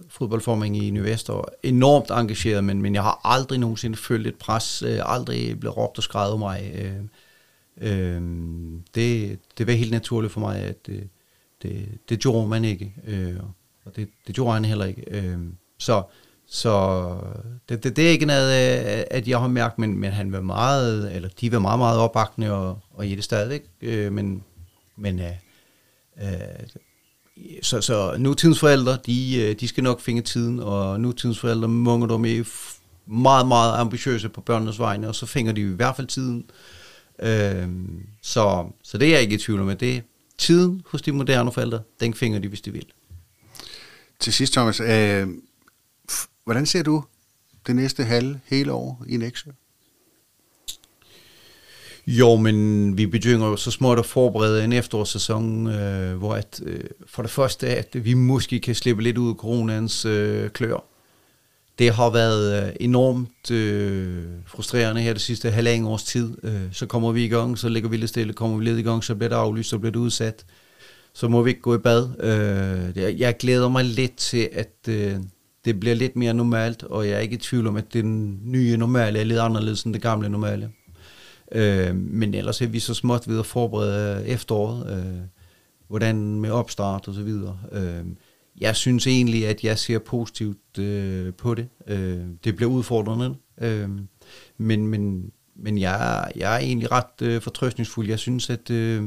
fodboldforming 0.10 0.78
i 0.84 0.90
Nyvest 0.90 1.30
og 1.30 1.48
enormt 1.64 2.12
engageret, 2.12 2.64
men, 2.64 2.82
men 2.82 2.96
jeg 2.96 3.04
har 3.04 3.22
aldrig 3.24 3.60
nogensinde 3.60 3.98
følt 3.98 4.28
et 4.28 4.36
pres, 4.36 4.84
øh, 4.88 5.00
aldrig 5.06 5.60
blevet 5.60 5.78
råbt 5.78 5.98
og 5.98 6.04
skrevet 6.04 6.40
mig. 6.40 6.72
Øh, 6.76 7.02
øh, 7.82 8.22
det, 8.96 9.40
det 9.58 9.68
var 9.68 9.74
helt 9.74 9.92
naturligt 9.92 10.34
for 10.34 10.40
mig, 10.40 10.60
at 10.60 10.86
det, 10.86 11.10
det, 11.62 11.88
det 12.10 12.20
gjorde 12.20 12.48
man 12.48 12.66
ikke, 12.66 12.94
øh, 13.08 13.36
og 13.90 13.96
det, 13.96 14.10
det 14.28 14.36
gjorde 14.36 14.54
han 14.54 14.66
heller 14.66 14.86
ikke. 14.86 15.04
Øh, 15.08 15.38
så 15.80 16.04
så 16.52 17.16
det, 17.70 17.84
det, 17.84 17.96
det 17.96 18.08
er 18.08 18.12
ikke 18.12 18.26
noget, 18.26 18.52
at 19.12 19.28
jeg 19.28 19.40
har 19.40 19.48
mærket, 19.48 19.80
men, 19.80 19.98
men 19.98 20.12
han 20.12 20.32
var 20.32 20.42
meget, 20.42 21.16
eller 21.16 21.30
de 21.42 21.52
var 21.52 21.60
meget, 21.60 21.80
meget 21.80 22.00
opbakende, 22.00 22.52
og, 22.52 22.80
og 22.94 23.08
i 23.08 23.16
det 23.16 23.24
stadigvæk. 23.24 23.64
Øh, 23.82 24.14
men 24.14 24.44
men 25.00 25.20
øh, 25.20 25.32
øh, 26.22 26.30
så, 27.62 27.82
så 27.82 28.16
nutidens 28.18 28.60
forældre, 28.60 28.98
de, 29.06 29.42
øh, 29.42 29.56
de 29.60 29.68
skal 29.68 29.84
nok 29.84 30.02
finde 30.02 30.22
tiden, 30.22 30.60
og 30.60 31.00
nutidens 31.00 31.40
forældre, 31.40 31.68
mange 31.68 32.04
af 32.04 32.10
dem 32.10 32.26
er 32.26 32.44
meget, 33.12 33.48
meget 33.48 33.78
ambitiøse 33.78 34.30
på 34.30 34.42
børnenes 34.42 34.80
vegne, 34.80 35.08
og 35.08 35.16
så 35.16 35.26
finder 35.26 35.52
de 35.52 35.62
i 35.62 35.64
hvert 35.64 35.96
fald 35.96 36.08
tiden. 36.08 36.50
Øh, 37.20 37.68
så, 38.22 38.66
så 38.84 38.98
det 38.98 39.08
er 39.08 39.12
jeg 39.12 39.22
ikke 39.22 39.36
i 39.36 39.38
tvivl 39.38 39.62
om, 39.62 39.70
at 39.70 39.80
det 39.80 40.04
tiden 40.38 40.82
hos 40.86 41.02
de 41.02 41.12
moderne 41.12 41.52
forældre, 41.52 41.80
den 42.00 42.14
finder 42.14 42.40
de, 42.40 42.48
hvis 42.48 42.62
de 42.62 42.72
vil. 42.72 42.86
Til 44.20 44.34
sidst, 44.34 44.54
Thomas, 44.54 44.80
øh, 44.80 45.28
Hvordan 46.50 46.66
ser 46.66 46.84
du 46.84 47.04
det 47.68 47.76
næste 47.76 48.04
halve, 48.04 48.40
hele 48.46 48.72
år 48.72 49.04
i 49.08 49.18
Nexø? 49.18 49.50
Jo, 52.08 52.36
men 52.36 52.98
vi 52.98 53.06
begynder 53.06 53.48
jo 53.48 53.56
så 53.56 53.72
småt 53.72 54.00
at 54.00 54.06
forberede 54.06 54.64
en 54.64 54.74
efterårssæson, 54.74 55.68
øh, 55.68 56.18
hvor 56.18 56.36
at, 56.36 56.62
øh, 56.66 56.84
for 57.08 57.22
det 57.22 57.32
første, 57.32 57.68
at 57.68 58.06
vi 58.06 58.14
måske 58.14 58.60
kan 58.60 58.76
slippe 58.76 59.04
lidt 59.04 59.18
ud 59.18 59.30
af 59.30 59.36
coronans 59.36 60.06
øh, 60.06 60.50
klør. 60.50 60.84
Det 61.80 61.94
har 61.94 62.10
været 62.10 62.68
øh, 62.68 62.76
enormt 62.80 63.52
øh, 63.52 64.24
frustrerende 64.46 65.02
her 65.02 65.14
det 65.14 65.22
sidste 65.22 65.52
halvandet 65.52 65.90
års 65.90 66.04
tid. 66.04 66.38
Øh, 66.44 66.62
så 66.72 66.86
kommer 66.86 67.12
vi 67.12 67.26
i 67.26 67.30
gang, 67.30 67.58
så 67.58 67.70
ligger 67.70 67.90
vi 67.90 67.98
lidt 67.98 68.10
stille, 68.10 68.34
kommer 68.34 68.58
vi 68.58 68.64
lidt 68.64 68.80
i 68.80 68.84
gang, 68.84 69.04
så 69.04 69.16
bliver 69.16 69.30
det 69.30 69.36
aflyst, 69.36 69.70
så 69.70 69.78
bliver 69.78 69.92
det 69.92 70.00
udsat. 70.00 70.46
Så 71.14 71.28
må 71.28 71.44
vi 71.44 71.50
ikke 71.50 71.62
gå 71.62 71.76
i 71.76 71.78
bad. 71.78 72.10
Øh, 72.20 73.04
jeg, 73.04 73.16
jeg 73.20 73.38
glæder 73.38 73.70
mig 73.70 73.86
lidt 73.86 74.16
til, 74.16 74.50
at... 74.52 74.74
Øh, 74.90 75.16
det 75.66 75.80
bliver 75.80 75.96
lidt 75.96 76.16
mere 76.16 76.34
normalt, 76.34 76.84
og 76.84 77.08
jeg 77.08 77.16
er 77.16 77.20
ikke 77.20 77.36
i 77.36 77.40
tvivl 77.40 77.68
om, 77.68 77.76
at 77.76 77.94
det 77.94 78.06
nye 78.06 78.78
normale 78.78 79.20
er 79.20 79.24
lidt 79.24 79.40
anderledes 79.40 79.84
end 79.84 79.94
det 79.94 80.02
gamle 80.02 80.30
normale. 80.30 80.72
Øh, 81.52 81.96
men 81.96 82.34
ellers 82.34 82.62
er 82.62 82.68
vi 82.68 82.80
så 82.80 82.94
småt 82.94 83.28
ved 83.28 83.40
at 83.40 83.46
forberede 83.46 84.28
efteråret, 84.28 84.98
øh, 84.98 85.22
hvordan 85.88 86.40
med 86.40 86.50
opstart 86.50 87.08
og 87.08 87.14
så 87.14 87.24
videre. 87.24 87.60
Øh, 87.72 88.06
jeg 88.62 88.76
synes 88.76 89.08
egentlig, 89.08 89.48
at 89.48 89.64
jeg 89.64 89.78
ser 89.80 90.00
positivt 90.00 90.78
øh, 90.80 91.34
på 91.34 91.56
det. 91.56 91.68
Øh, 91.88 92.22
det 92.44 92.56
bliver 92.56 92.72
udfordrende, 92.72 93.36
øh, 93.62 93.90
men, 94.58 94.88
men, 94.88 95.32
men 95.56 95.78
jeg, 95.78 96.32
jeg 96.36 96.56
er 96.56 96.60
egentlig 96.60 96.92
ret 96.92 97.22
øh, 97.22 97.42
fortrøstningsfuld. 97.42 98.08
Jeg 98.08 98.20
synes, 98.20 98.50
at 98.50 98.70
øh, 98.70 99.04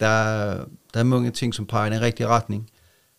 der, 0.00 0.54
der 0.94 1.00
er 1.00 1.04
mange 1.04 1.30
ting, 1.30 1.54
som 1.54 1.66
peger 1.66 1.90
i 1.90 1.94
den 1.94 2.00
rigtige 2.00 2.26
retning. 2.26 2.70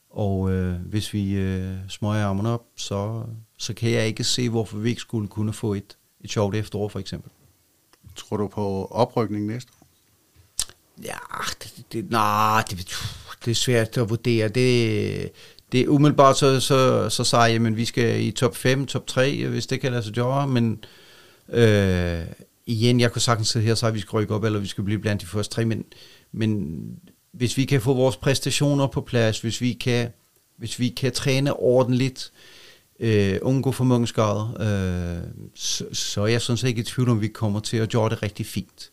Og 0.10 0.52
øh, 0.52 0.74
hvis 0.74 1.14
vi 1.14 1.34
øh, 1.34 1.76
smøger 1.90 2.26
armene 2.26 2.50
op, 2.50 2.66
så, 2.76 3.24
så 3.58 3.74
kan 3.74 3.92
jeg 3.92 4.08
ikke 4.08 4.24
se, 4.24 4.50
hvorfor 4.50 4.78
vi 4.78 4.90
ikke 4.90 5.02
skulle 5.02 5.28
kunne 5.28 5.54
få 5.54 5.74
et, 5.74 5.98
et 6.22 6.32
sjovt 6.32 6.56
efterår, 6.56 6.90
for 6.90 7.00
eksempel. 7.00 7.32
Tror 8.16 8.38
du 8.38 8.48
på 8.48 8.86
oprykning 8.92 9.46
næste 9.46 9.72
år? 9.82 9.88
Ja, 11.04 11.18
det, 11.64 11.84
det, 11.94 12.12
nej, 12.12 12.64
det, 12.70 12.78
det 13.46 13.52
er 13.52 13.56
svært 13.56 13.98
at 13.98 14.10
vurdere. 14.10 14.48
Det, 14.48 15.32
det 15.72 15.82
er 15.82 15.88
umiddelbart, 15.88 16.38
så, 16.38 16.60
så, 16.60 17.10
så 17.10 17.24
siger 17.24 17.46
jeg, 17.46 17.66
at 17.66 17.78
vi 17.78 17.86
skal 17.86 18.24
i 18.26 18.32
top 18.32 18.56
5, 18.56 18.86
top 18.86 19.08
3, 19.08 19.48
hvis 19.48 19.68
det 19.68 19.82
kan 19.82 19.92
lade 19.92 20.04
sig 20.04 20.14
gøre, 20.14 20.48
men 20.48 20.84
øh, 21.50 22.22
igen, 22.66 23.00
jeg 23.00 23.12
kunne 23.12 23.22
sagtens 23.22 23.48
sidde 23.48 23.66
her 23.66 23.72
og 23.72 23.78
sige, 23.78 23.88
at 23.88 23.94
vi 23.94 24.00
skal 24.00 24.12
rykke 24.12 24.36
op, 24.36 24.44
eller 24.44 24.60
vi 24.60 24.68
skal 24.68 24.84
blive 24.84 25.00
blandt 25.00 25.22
de 25.22 25.28
første 25.28 25.56
tre, 25.56 25.66
men, 25.66 25.86
men 26.32 26.80
hvis 27.32 27.58
vi 27.58 27.66
kan 27.66 27.82
få 27.82 27.94
vores 27.94 28.18
præstationer 28.18 28.88
på 28.88 29.02
plads, 29.02 29.42
hvis 29.42 29.62
vi 29.62 29.74
kan, 29.74 30.10
hvis 30.58 30.80
vi 30.80 30.90
kan 30.90 31.12
træne 31.12 31.54
ordentligt, 31.54 32.32
øh, 33.00 33.40
undgå 33.42 33.72
for 33.72 33.84
mange 33.84 34.08
skader, 34.08 34.56
øh, 34.60 35.30
så, 35.56 35.86
så 35.94 36.22
er 36.22 36.28
jeg 36.28 36.42
sådan 36.42 36.58
set 36.58 36.68
ikke 36.68 36.82
i 36.82 36.84
tvivl 36.84 37.10
om, 37.10 37.22
vi 37.22 37.28
kommer 37.28 37.60
til 37.60 37.78
at 37.78 37.92
gøre 37.92 38.10
det 38.10 38.24
rigtig 38.24 38.46
fint. 38.46 38.92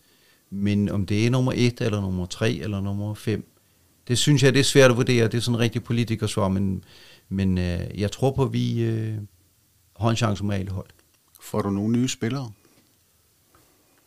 Men 0.51 0.89
om 0.89 1.07
det 1.07 1.27
er 1.27 1.31
nummer 1.31 1.53
et, 1.57 1.81
eller 1.81 2.01
nummer 2.01 2.27
tre, 2.27 2.53
eller 2.53 2.81
nummer 2.81 3.15
fem, 3.15 3.47
det 4.09 4.19
synes 4.19 4.43
jeg, 4.43 4.55
det 4.55 4.61
er 4.61 4.65
svært 4.65 4.91
at 4.91 4.97
vurdere. 4.97 5.25
Det 5.25 5.35
er 5.35 5.41
sådan 5.41 5.55
en 5.55 5.61
rigtig 5.61 5.85
politikersvar, 5.85 6.49
men, 6.49 6.85
men 7.29 7.59
øh, 7.59 8.01
jeg 8.01 8.13
tror 8.13 8.31
på, 8.31 8.43
at 8.43 8.53
vi 8.53 8.83
øh, 8.83 9.15
har 10.01 10.11
en 10.11 10.17
chance 10.17 10.45
med 10.45 10.57
alle 10.57 10.71
hold. 10.71 10.89
Får 11.41 11.63
du 11.63 11.71
nogle 11.71 11.99
nye 11.99 12.09
spillere? 12.09 12.53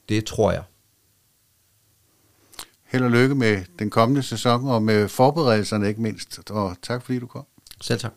Det 0.10 0.26
tror 0.26 0.52
jeg. 0.52 0.63
Held 2.91 3.04
og 3.04 3.12
lykke 3.12 3.36
med 3.36 3.63
den 3.80 3.89
kommende 3.89 4.23
sæson, 4.23 4.67
og 4.67 4.84
med 4.84 5.08
forberedelserne 5.08 5.88
ikke 5.88 6.01
mindst. 6.01 6.49
Og 6.49 6.75
tak 6.82 7.04
fordi 7.04 7.19
du 7.19 7.27
kom. 7.27 7.45
Selv 7.82 7.99
tak. 7.99 8.12